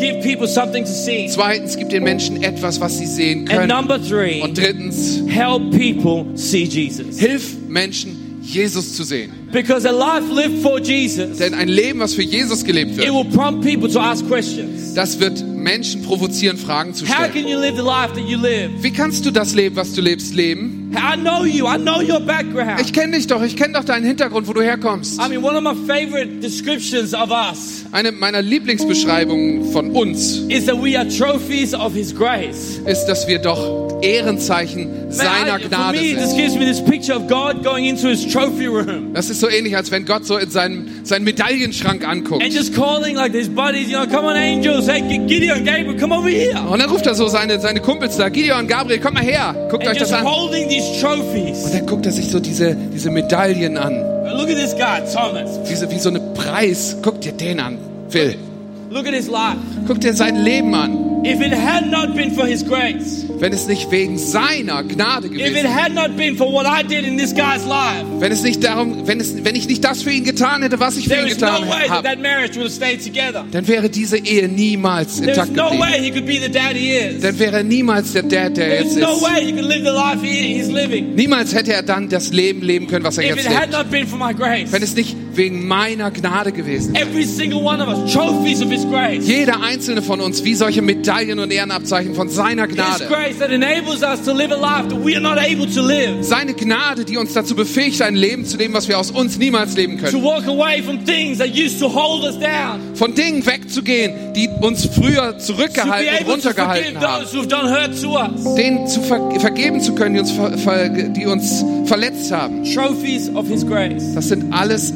[0.00, 1.28] give people something to see.
[1.28, 3.68] Zweitens, gib den Menschen etwas, was sie sehen And können.
[3.68, 7.18] number three, Und drittens, help people see Jesus.
[7.18, 9.32] hilf Menschen, Jesus zu sehen.
[9.52, 13.08] Because a life lived for Jesus, Denn ein Leben, was für Jesus gelebt it wird,
[13.12, 14.94] will prompt people to ask questions.
[14.94, 17.32] das wird Menschen provozieren, Fragen zu How stellen.
[17.32, 18.70] can you live the life that you live?
[18.80, 20.92] Wie kannst du das Leben, was du lebst, leben?
[20.94, 21.66] I know you.
[21.66, 22.80] I know your background.
[22.80, 25.20] Ich kenne dich doch, ich kenne doch deinen Hintergrund, wo du herkommst.
[25.20, 30.66] I mean, one of my favorite descriptions of us Eine meiner Lieblingsbeschreibungen von uns is
[30.66, 32.80] that we are trophies of His grace.
[32.86, 36.20] ist, dass wir doch Ehrenzeichen seiner Gnade sind.
[39.14, 42.44] Das ist so ähnlich, als wenn Gott so in seinen, seinen Medaillenschrank anguckt.
[42.44, 42.54] Und
[46.78, 49.92] dann ruft er so seine, seine Kumpels da, Gideon, Gabriel, kommt mal her, guckt and
[49.92, 50.26] euch das an.
[50.26, 50.52] Und
[51.74, 54.10] dann guckt er sich so diese, diese Medaillen an.
[54.36, 55.62] Look at this guy, Thomas.
[55.68, 56.96] Diese, wie so eine Preis.
[57.02, 57.78] Guck dir den an,
[58.08, 58.36] Phil.
[58.90, 59.58] Look at his life.
[59.86, 61.09] Guck dir sein Leben an.
[61.22, 65.54] If it had not been for his grace, Wenn es nicht wegen seiner Gnade gewesen
[65.54, 68.64] wäre, had not been for what I did in this guy's life, wenn es nicht
[68.64, 71.22] darum, wenn es, wenn ich nicht das für ihn getan hätte, was ich für there
[71.22, 72.08] ihn no getan that habe,
[73.50, 75.82] dann wäre diese Ehe niemals intakt no geblieben.
[75.82, 77.20] way he could be the dad he is.
[77.22, 79.22] Dann wäre er niemals der Dad, der There's jetzt no ist.
[79.22, 81.14] way he could live the life he, he's living.
[81.14, 84.72] Niemals hätte er dann das Leben leben können, was er If jetzt lebt.
[84.72, 87.06] Wenn es nicht wegen meiner Gnade gewesen wäre.
[87.06, 89.26] every single one of us, trophies of his grace.
[89.26, 93.08] Jeder einzelne von uns wie solche Medaillen und Ehrenabzeichen von seiner Gnade.
[96.20, 99.74] Seine Gnade, die uns dazu befähigt, ein Leben zu leben, was wir aus uns niemals
[99.76, 100.22] leben können.
[102.94, 108.56] Von Dingen wegzugehen, die uns früher zurückgehalten und runtergehalten haben.
[108.56, 112.64] Denen zu ver vergeben zu können, die uns, ver die uns verletzt haben.
[114.14, 114.92] Das sind alles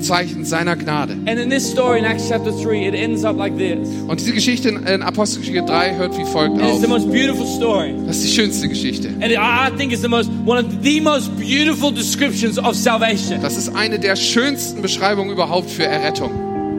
[0.00, 1.12] Ehrenzeichen seiner Gnade.
[1.26, 3.86] And in this story in Acts chapter 3, it ends up like this.
[4.08, 6.80] Und diese Geschichte in, Apostelgeschichte 3 hört wie folgt auf.
[6.80, 7.94] the most beautiful story.
[8.06, 9.08] Das ist die schönste Geschichte.
[9.20, 13.40] And I I think it's the most one of the most beautiful descriptions of salvation.
[13.42, 16.30] Das ist eine der schönsten Beschreibungen überhaupt für Errettung.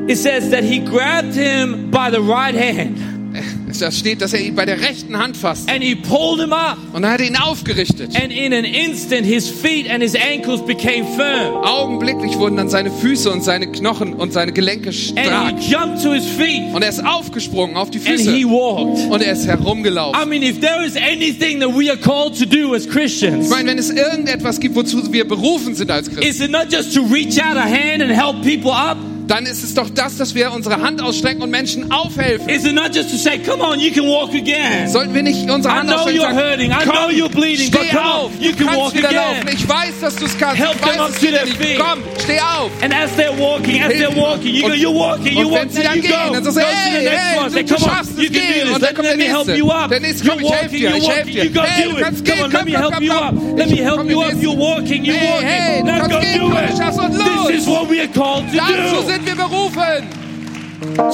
[0.08, 2.98] It says that he grabbed him by the right hand
[3.80, 5.70] Da steht, dass er ihn bei der rechten Hand fasst.
[5.70, 6.78] and he pulled him up.
[6.94, 8.16] Und dann hat er ihn aufgerichtet.
[8.16, 11.56] And in an instant, his feet and his ankles became firm.
[11.64, 15.60] Augenblicklich wurden dann seine Füße und seine Knochen und seine Gelenke And stark.
[15.60, 18.50] he jumped to his feet Und er ist aufgesprungen auf die and he Füße.
[18.50, 19.12] walked.
[19.12, 20.22] Und er ist herumgelaufen.
[20.22, 23.50] I mean, if there is anything that we are called to do as Christians, Ich
[23.52, 26.94] meine, wenn es irgendetwas gibt, wozu wir berufen sind als Christen, is it not just
[26.94, 28.98] to reach out a hand and help people up?
[29.28, 32.50] Dann ist es doch das, dass wir unsere Hand ausstrecken und Menschen aufhelfen.
[32.50, 34.88] Is it not just to say, come on, you can walk again?
[34.90, 36.72] Sollten wir nicht unsere I Hand know ausstrecken you're hurting.
[36.72, 39.10] I know you're bleeding, but steh come on, auf, you du can kannst walk wieder
[39.10, 39.22] again.
[39.46, 39.50] laufen.
[39.54, 40.58] Ich weiß, dass du es kannst.
[40.58, 41.80] Help ich them weiß, up dass to their feet.
[41.80, 42.72] Komm, steh auf.
[42.82, 45.96] And as they're walking, as they're walking, you go, you're walking, you Und walk, dann
[45.96, 46.34] you gehen, go.
[46.34, 47.50] dann sagst du, hey, hey, one.
[47.52, 48.82] Say, du come on, you can do this.
[48.82, 49.90] Let, let me help you up.
[49.90, 51.44] Der nächste, komm, ich helf walking, dir, ich helf walking, dir.
[51.46, 52.04] you go Hey, do it.
[52.04, 53.34] Come gehen, on, let me help you up.
[53.58, 54.34] Let me help you up.
[54.42, 55.48] You're walking, you're Hey, walking.
[55.48, 57.48] hey, Now go do it.
[57.48, 59.11] This is what we are called to do.
[59.14, 60.07] Sind wir berufen,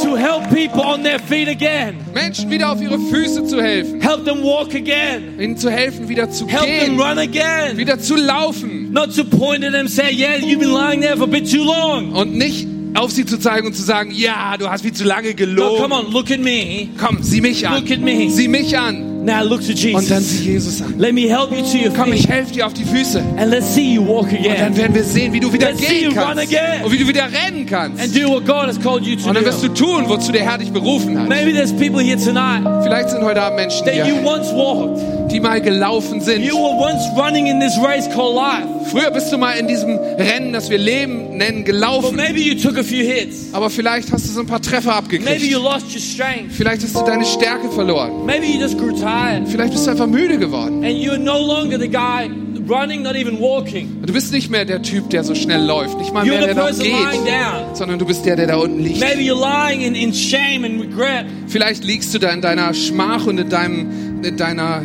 [0.01, 1.97] To help people on their feet again.
[2.13, 5.37] Menschen wieder auf ihre Füße zu helfen, Help them walk again.
[5.39, 7.75] ihnen zu helfen, wieder zu Help them gehen, run again.
[7.77, 11.17] wieder zu laufen Not to point at them and say, yeah, you've been lying there
[11.17, 12.13] for a bit too long.
[12.13, 15.29] und nicht auf sie zu zeigen und zu sagen, ja, du hast viel zu lange
[15.31, 15.81] No, gelogen.
[15.81, 16.87] come on, look at me.
[16.97, 17.75] Komm, sieh mich an.
[17.81, 18.29] Look at me.
[18.29, 19.06] Sieh mich an.
[19.27, 20.29] Now look to Und dann Jesus.
[20.39, 20.95] sieh Jesus an.
[20.97, 22.29] Let me help you to your Komm, ich feet.
[22.31, 23.21] helfe dir auf die Füße.
[23.37, 24.77] And let's see you walk Und dann again.
[24.77, 26.43] werden wir sehen, wie du wieder Let's see gehen you run kannst.
[26.43, 26.83] again.
[26.85, 28.01] Und wie du wieder rennen kannst.
[28.01, 29.73] And do what God has called you to Und dann wirst du do.
[29.73, 31.27] tun, wozu der Herr dich berufen hat.
[31.27, 35.01] Maybe there's people here tonight Vielleicht sind heute Abend Menschen that you hier, once walked.
[35.31, 36.43] Die mal gelaufen sind.
[36.43, 38.67] You were once running in this race called life.
[38.91, 42.15] Früher bist du mal in diesem Rennen, das wir Leben nennen, But gelaufen.
[42.15, 43.53] maybe you took a few hits.
[43.53, 45.63] Aber vielleicht hast du so ein paar Treffer Maybe you abgekriegt.
[45.63, 46.53] lost your strength.
[46.55, 48.25] Vielleicht hast du deine Stärke verloren.
[48.25, 49.47] Maybe you just grew tired.
[49.47, 50.83] Vielleicht bist du einfach müde geworden.
[50.83, 52.29] And you're no longer the guy
[52.67, 54.01] running, not even walking.
[54.05, 55.97] Du bist nicht mehr der Typ, der so schnell läuft.
[55.97, 56.71] Nicht mal You're mehr, the der da
[57.67, 57.77] geht.
[57.77, 58.99] Sondern du bist der, der da unten liegt.
[58.99, 61.25] Maybe you're lying in, in shame and regret.
[61.47, 64.81] Vielleicht liegst du da in deiner Schmach und in, deinem, in deiner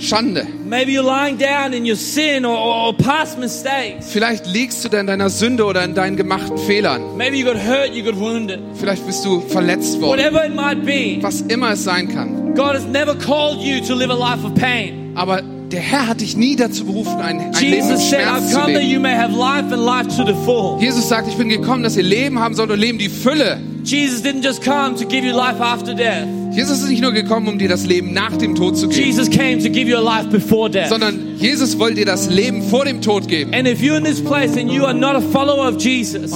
[0.00, 0.46] Schande.
[0.64, 4.10] Maybe you're lying down in your sin or, or, or past mistakes.
[4.10, 7.16] Vielleicht liegst du da in deiner Sünde oder in deinen gemachten Fehlern.
[7.16, 8.60] Maybe you got hurt, you got wounded.
[8.78, 10.18] Vielleicht bist du verletzt worden.
[10.20, 12.54] Whatever it might be, Was immer es sein kann.
[12.54, 15.12] God has never called you to live a life of pain.
[15.14, 18.42] Aber der Herr hat dich nie dazu berufen, ein, ein Leben mit Jesus said, Schmerz
[18.44, 18.92] I've zu come that leben.
[18.92, 20.78] you may have life and life to the full.
[20.80, 23.58] Jesus sagt, ich bin gekommen, dass ihr Leben haben sollt und Leben die Fülle.
[23.82, 26.26] Jesus didn't just come to give you life after death.
[26.56, 29.28] Jesus ist nicht nur gekommen, um dir das Leben nach dem Tod zu geben, Jesus
[29.28, 30.88] came to give you a life before death.
[30.88, 33.52] sondern Jesus wollte dir das Leben vor dem Tod geben.
[33.52, 33.64] Und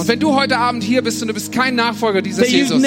[0.07, 2.81] wenn du heute Abend hier bist und du bist kein Nachfolger dieses you've Jesus,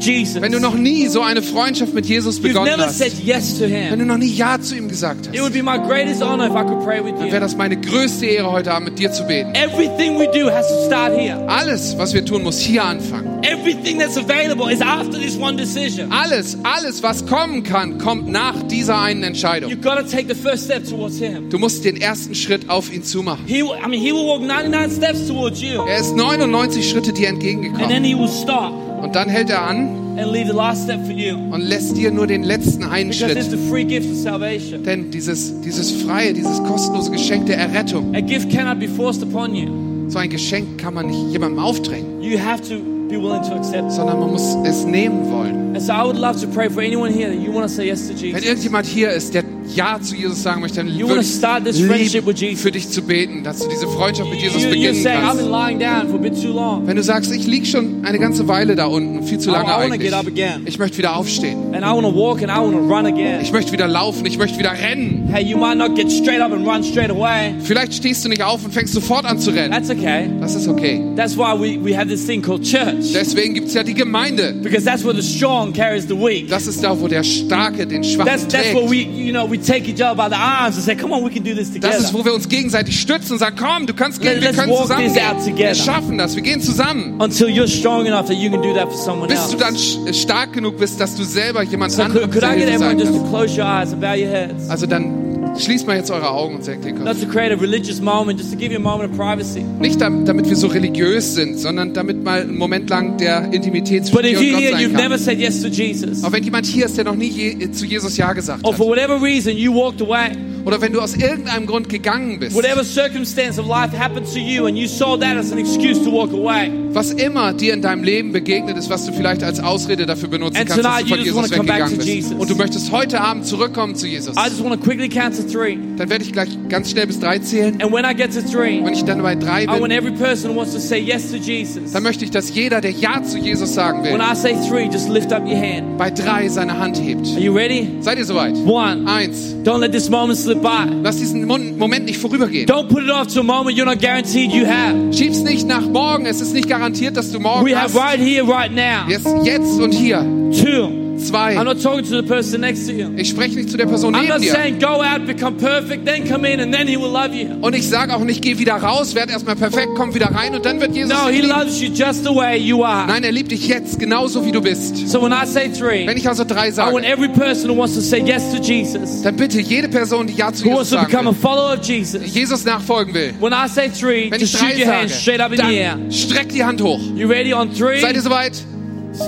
[0.00, 3.90] Jesus, wenn du noch nie so eine Freundschaft mit Jesus begonnen hast, yes to wenn
[3.90, 6.46] Him, du noch nie Ja zu ihm gesagt it hast, would be my greatest honor
[6.46, 9.24] if I could pray with wäre das meine größte Ehre, heute Abend mit dir zu
[9.26, 9.54] beten.
[9.54, 11.36] Everything we do has to start here.
[11.48, 13.42] Alles, was wir tun, muss hier anfangen.
[13.42, 16.10] Everything that's available is after this one decision.
[16.10, 19.70] Alles, alles, was kommen kann, kommt nach dieser einen Entscheidung.
[19.70, 21.48] You've got to take the first step towards Him.
[21.50, 23.44] Du musst den ersten Schritt auf ihn zumachen.
[23.46, 27.28] He, I mean, He will walk 99 steps towards you, Er ist 99 Schritte dir
[27.28, 27.88] and entgegengekommen.
[27.88, 31.12] then He will stop Und dann hält er an and leave the last step for
[31.14, 31.34] you.
[31.52, 33.58] und lässt dir nur den letzten einen Because it's Schritt.
[33.60, 34.82] the free gift of salvation.
[34.84, 39.54] Denn dieses, dieses freie, dieses kostenlose Geschenk der Errettung, A gift cannot be forced upon
[39.54, 40.08] you.
[40.08, 42.76] so ein Geschenk kann man nicht jemandem aufdrängen, You have to
[43.08, 43.92] be willing to accept it.
[43.92, 45.74] sondern man muss es nehmen wollen.
[45.74, 47.86] And so I would love to pray for anyone here that you want to say
[47.88, 48.44] yes to Wenn Jesus.
[48.44, 49.42] irgendjemand hier ist, der
[49.74, 52.60] Ja zu Jesus sagen möchte, dann You würde wanna ich start this friendship with Jesus.
[52.62, 55.50] für dich zu beten, dass du diese Freundschaft mit Jesus You, beginnen saying, I've been
[55.50, 55.68] kannst.
[55.68, 56.86] lying down for a bit too long.
[56.86, 59.64] Wenn du sagst, ich lieg schon eine ganze Weile da unten, viel zu I- lange
[59.64, 60.10] I wanna eigentlich.
[60.10, 60.62] get up again.
[60.66, 61.74] Ich möchte wieder aufstehen.
[61.74, 63.40] And I walk and I run again.
[63.42, 64.26] Ich möchte wieder laufen.
[64.26, 65.28] Ich möchte wieder rennen.
[65.32, 67.54] Hey, you might not get straight up and run straight away.
[67.62, 69.72] Vielleicht stehst du nicht auf und fängst sofort an zu rennen.
[69.72, 70.28] That's okay.
[70.40, 71.00] Das ist okay.
[71.16, 73.12] That's why we, we have this thing called church.
[73.12, 74.52] Deswegen gibt's ja die Gemeinde.
[74.62, 76.48] Because that's where the strong carries the weak.
[76.48, 78.90] Das ist da, wo der Starke den That's, Schwachen that's where trägt.
[78.90, 81.30] we, you know, we take each other by the arms and say, come on, we
[81.30, 84.20] can do this Das ist, wo wir uns gegenseitig stützen und sagen, komm, du kannst
[84.20, 85.56] gehen, wir können zusammen gehen.
[85.56, 87.20] Wir schaffen das, wir gehen zusammen.
[87.20, 89.52] Until you're strong enough that you can do that for someone Bis else.
[89.52, 92.46] du dann sch- stark genug bist, dass du selber jemand So anderem could, could I
[92.46, 93.30] zur get Hilfe everyone sein just to kannst.
[93.32, 94.68] close your eyes and bow your heads?
[94.68, 95.23] Also dann
[95.58, 97.04] schließt mal jetzt eure Augen und senkt den Kopf.
[97.04, 99.64] Not to create a religious moment, just to give you a moment of privacy.
[99.80, 104.10] Nicht dam- damit wir so religiös sind, sondern damit mal ein Moment lang der Intimität
[104.10, 106.36] But zwischen dir if und Gott here, sein you've never said yes to Jesus, Aber
[106.36, 108.86] wenn jemand hier ist, der noch nie je, zu Jesus Ja gesagt or hat, for
[108.88, 110.30] whatever reason you walked away,
[110.64, 114.66] oder wenn du aus irgendeinem Grund gegangen bist, whatever circumstance of life happened to you
[114.66, 118.04] and you saw that as an excuse to walk away, was immer dir in deinem
[118.04, 121.18] Leben begegnet ist, was du vielleicht als Ausrede dafür benutzen And kannst, dass du von
[121.18, 122.34] Jesus weggegangen bist.
[122.34, 124.36] Und du möchtest heute Abend zurückkommen zu Jesus.
[124.36, 125.76] I just want to quickly count to three.
[125.96, 127.80] Dann werde ich gleich ganz schnell bis drei zählen.
[127.82, 130.56] And when I get to three, Wenn ich dann bei drei bin, every person who
[130.56, 131.92] wants to say yes to Jesus.
[131.92, 134.88] dann möchte ich, dass jeder, der Ja zu Jesus sagen When will, I say three,
[134.90, 135.98] just lift up your hand.
[135.98, 137.26] bei drei seine Hand hebt.
[137.26, 137.88] Are you ready?
[138.00, 138.54] Seid ihr soweit?
[138.66, 139.06] One.
[139.06, 139.54] Eins.
[139.64, 140.90] Don't let this moment slip by.
[141.02, 142.66] Lass diesen Moment nicht vorübergehen.
[142.66, 145.12] Don't put it off to a moment you're not guaranteed you have.
[145.12, 146.26] Schieb's nicht nach morgen.
[146.26, 147.94] Es ist nicht garantiert, dass du morgen We hast.
[147.94, 149.08] have right here, right now.
[149.08, 150.20] Jetzt, jetzt und hier.
[150.52, 151.03] Two.
[151.24, 151.56] Zwei.
[151.56, 153.10] I'm not talking to the person next to you.
[153.16, 154.52] Ich spreche nicht zu der Person I'm neben dir.
[154.52, 157.48] saying go out, become perfect, then come in, and then he will love you.
[157.62, 160.64] Und ich sage auch nicht, geh wieder raus, werd erstmal perfekt, komm wieder rein und
[160.64, 161.58] dann wird Jesus No, dich he lieben.
[161.58, 163.06] loves you just the way you are.
[163.06, 165.08] Nein, er liebt dich jetzt genauso wie du bist.
[165.08, 167.76] So when I say three, Wenn ich also drei I want sage, every person who
[167.76, 171.06] wants to say yes to Jesus, dann bitte jede Person, die Ja zu Jesus sagen
[171.06, 172.34] become a will, follower of Jesus.
[172.34, 173.32] Jesus nachfolgen will.
[173.40, 175.74] When I say three, Wenn ich shoot drei your hand sage, straight up in the
[175.76, 175.98] air.
[176.10, 177.00] streck die Hand hoch.
[177.14, 178.00] You ready on three?
[178.00, 178.52] Seid ihr soweit?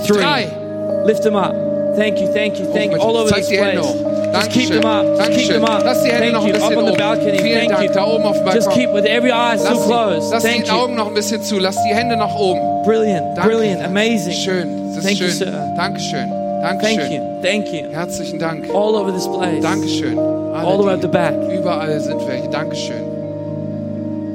[0.05, 0.17] Three.
[0.21, 0.47] Drei.
[1.05, 1.66] Lift them up.
[1.97, 2.99] Thank you, thank you, thank you.
[3.01, 3.93] All over Zeig this die Hände place.
[3.93, 4.33] hoch.
[4.33, 5.05] Just keep them up.
[5.17, 5.83] Just keep them up.
[5.83, 6.53] Lass die Hände Thank noch ein you.
[6.53, 7.37] Up bisschen on the balcony.
[7.39, 7.83] Vielen Thank Dank.
[7.89, 7.93] you.
[7.93, 8.73] Da oben auf dem Just Balkon.
[8.73, 10.31] keep with every eye die, closed.
[10.31, 10.77] lass Thank die you.
[10.77, 11.57] Augen noch ein bisschen zu.
[11.59, 12.59] Lass die Hände nach oben.
[12.85, 14.31] Brilliant, brilliant, amazing.
[14.33, 14.67] Schön.
[14.95, 15.37] Das ist Thank you, schön.
[15.37, 15.73] sir.
[15.75, 16.29] Dankeschön.
[16.61, 17.11] Thank Dankeschön.
[17.11, 17.89] you, thank you.
[17.91, 18.65] Herzlichen Dank.
[18.73, 19.61] All over this place.
[19.61, 20.17] Dankeschön.
[20.19, 21.33] All the way at the back.
[21.51, 22.47] Überall sind welche.
[22.49, 23.01] Dankeschön.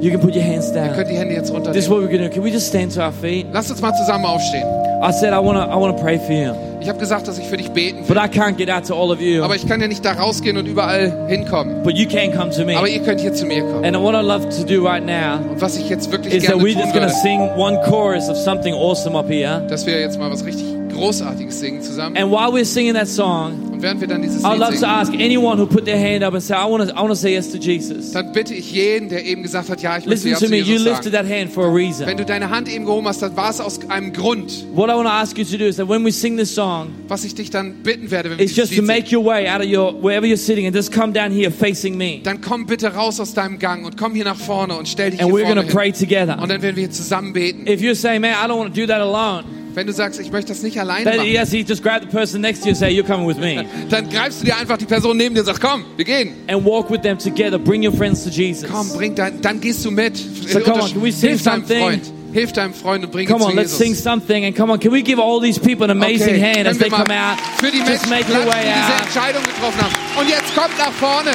[0.01, 0.95] You can put your hands Ihr down.
[0.95, 1.89] könnt die Hände jetzt This is runternehmen.
[1.91, 2.33] what we're gonna do.
[2.33, 3.45] Can we just stand to our feet?
[3.53, 4.65] Lasst uns mal zusammen aufstehen.
[5.01, 6.53] I said I wanna, I wanna pray for you,
[6.83, 8.17] Ich habe gesagt, dass ich für dich beten but will.
[8.17, 9.41] I can't get out to all of you.
[9.41, 11.81] Aber ich kann ja nicht da rausgehen und überall hinkommen.
[11.81, 12.77] But you can come to me.
[12.77, 13.85] Aber ihr könnt hier zu mir kommen.
[13.85, 16.57] And what I'd love to do right now Und was ich jetzt wirklich is that
[16.57, 19.65] gerne we're tun just gonna würde, sing one chorus of something awesome up here.
[19.69, 22.17] dass wir jetzt mal was richtig Großartiges singen zusammen.
[22.17, 24.91] And while we're singing that song, während wir dann dieses I'd Lied love to singen,
[24.91, 27.15] ask anyone who put their hand up and say, I want to, I want to
[27.15, 28.11] say yes to Jesus.
[28.13, 30.49] dann bitte ich jeden, der eben gesagt hat, ja, ich möchte Listen ja to zu
[30.51, 30.57] me.
[30.57, 31.27] You Jesus lifted sagen.
[31.27, 32.07] that hand for a reason.
[32.07, 34.65] Wenn du deine Hand eben gehoben hast, dann war es aus einem Grund.
[34.73, 36.87] What I want to ask you to do is that when we sing this song,
[37.07, 39.23] Was ich dich dann bitten werde, wenn wir is dieses just to Lied make singen,
[39.25, 42.21] your way out of your wherever you're sitting and just come down here facing me.
[42.23, 45.19] dann komm bitte raus aus deinem Gang und komm hier nach vorne und stell dich
[45.21, 45.99] And hier we're going vorne to pray hin.
[45.99, 46.39] together.
[46.41, 47.67] Und dann werden wir hier zusammen beten.
[47.67, 49.43] If you're saying, man, I don't want to do that alone,
[49.73, 52.07] Wenn du sagst, ich möchte das nicht alleine then machen, yes, you just grab the
[52.07, 53.65] person next to you and say, you're coming with me.
[53.89, 56.33] dann greifst du dir einfach die Person neben dir und sagst, komm, wir gehen.
[56.47, 57.57] And walk with them together.
[57.57, 58.69] Bring your friends to Jesus.
[58.69, 60.15] Komm, bring dein, dann gehst du mit.
[60.17, 61.79] So come on, can we sing Hilf deinem something?
[61.79, 62.01] Freund.
[62.33, 63.85] Hilf deinem Freund und bring Come ihn on, zu let's Jesus.
[63.85, 64.45] sing something.
[64.45, 66.79] And come on, can we give all these people an amazing Okay, hand as können
[66.79, 67.37] they wir mal come out?
[67.59, 69.01] Für die Just Menschen, make your way die diese out.
[69.05, 69.93] Entscheidung getroffen haben.
[70.19, 71.31] Und jetzt kommt nach vorne.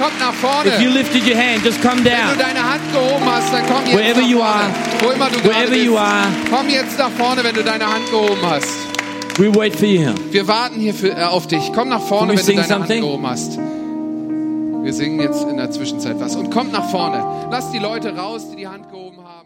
[0.00, 0.70] Kommt nach vorne.
[0.70, 2.38] If you lifted your hand, just come Wenn du down.
[2.38, 4.54] deine Hand gehoben hast, dann komm jetzt Wherever nach you vorne.
[4.54, 4.70] are.
[5.02, 5.84] Wo immer du Wherever bist.
[5.84, 6.26] you are.
[6.50, 8.68] Komm jetzt nach vorne, wenn du deine Hand gehoben hast.
[9.38, 10.12] We wait for you.
[10.30, 11.70] Wir warten hier für, äh, auf dich.
[11.74, 13.02] Komm nach vorne, wenn du deine something?
[13.02, 13.58] Hand gehoben hast.
[14.82, 16.34] Wir singen jetzt in der Zwischenzeit was.
[16.36, 17.22] Und kommt nach vorne.
[17.50, 19.39] Lass die Leute raus, die die Hand gehoben haben.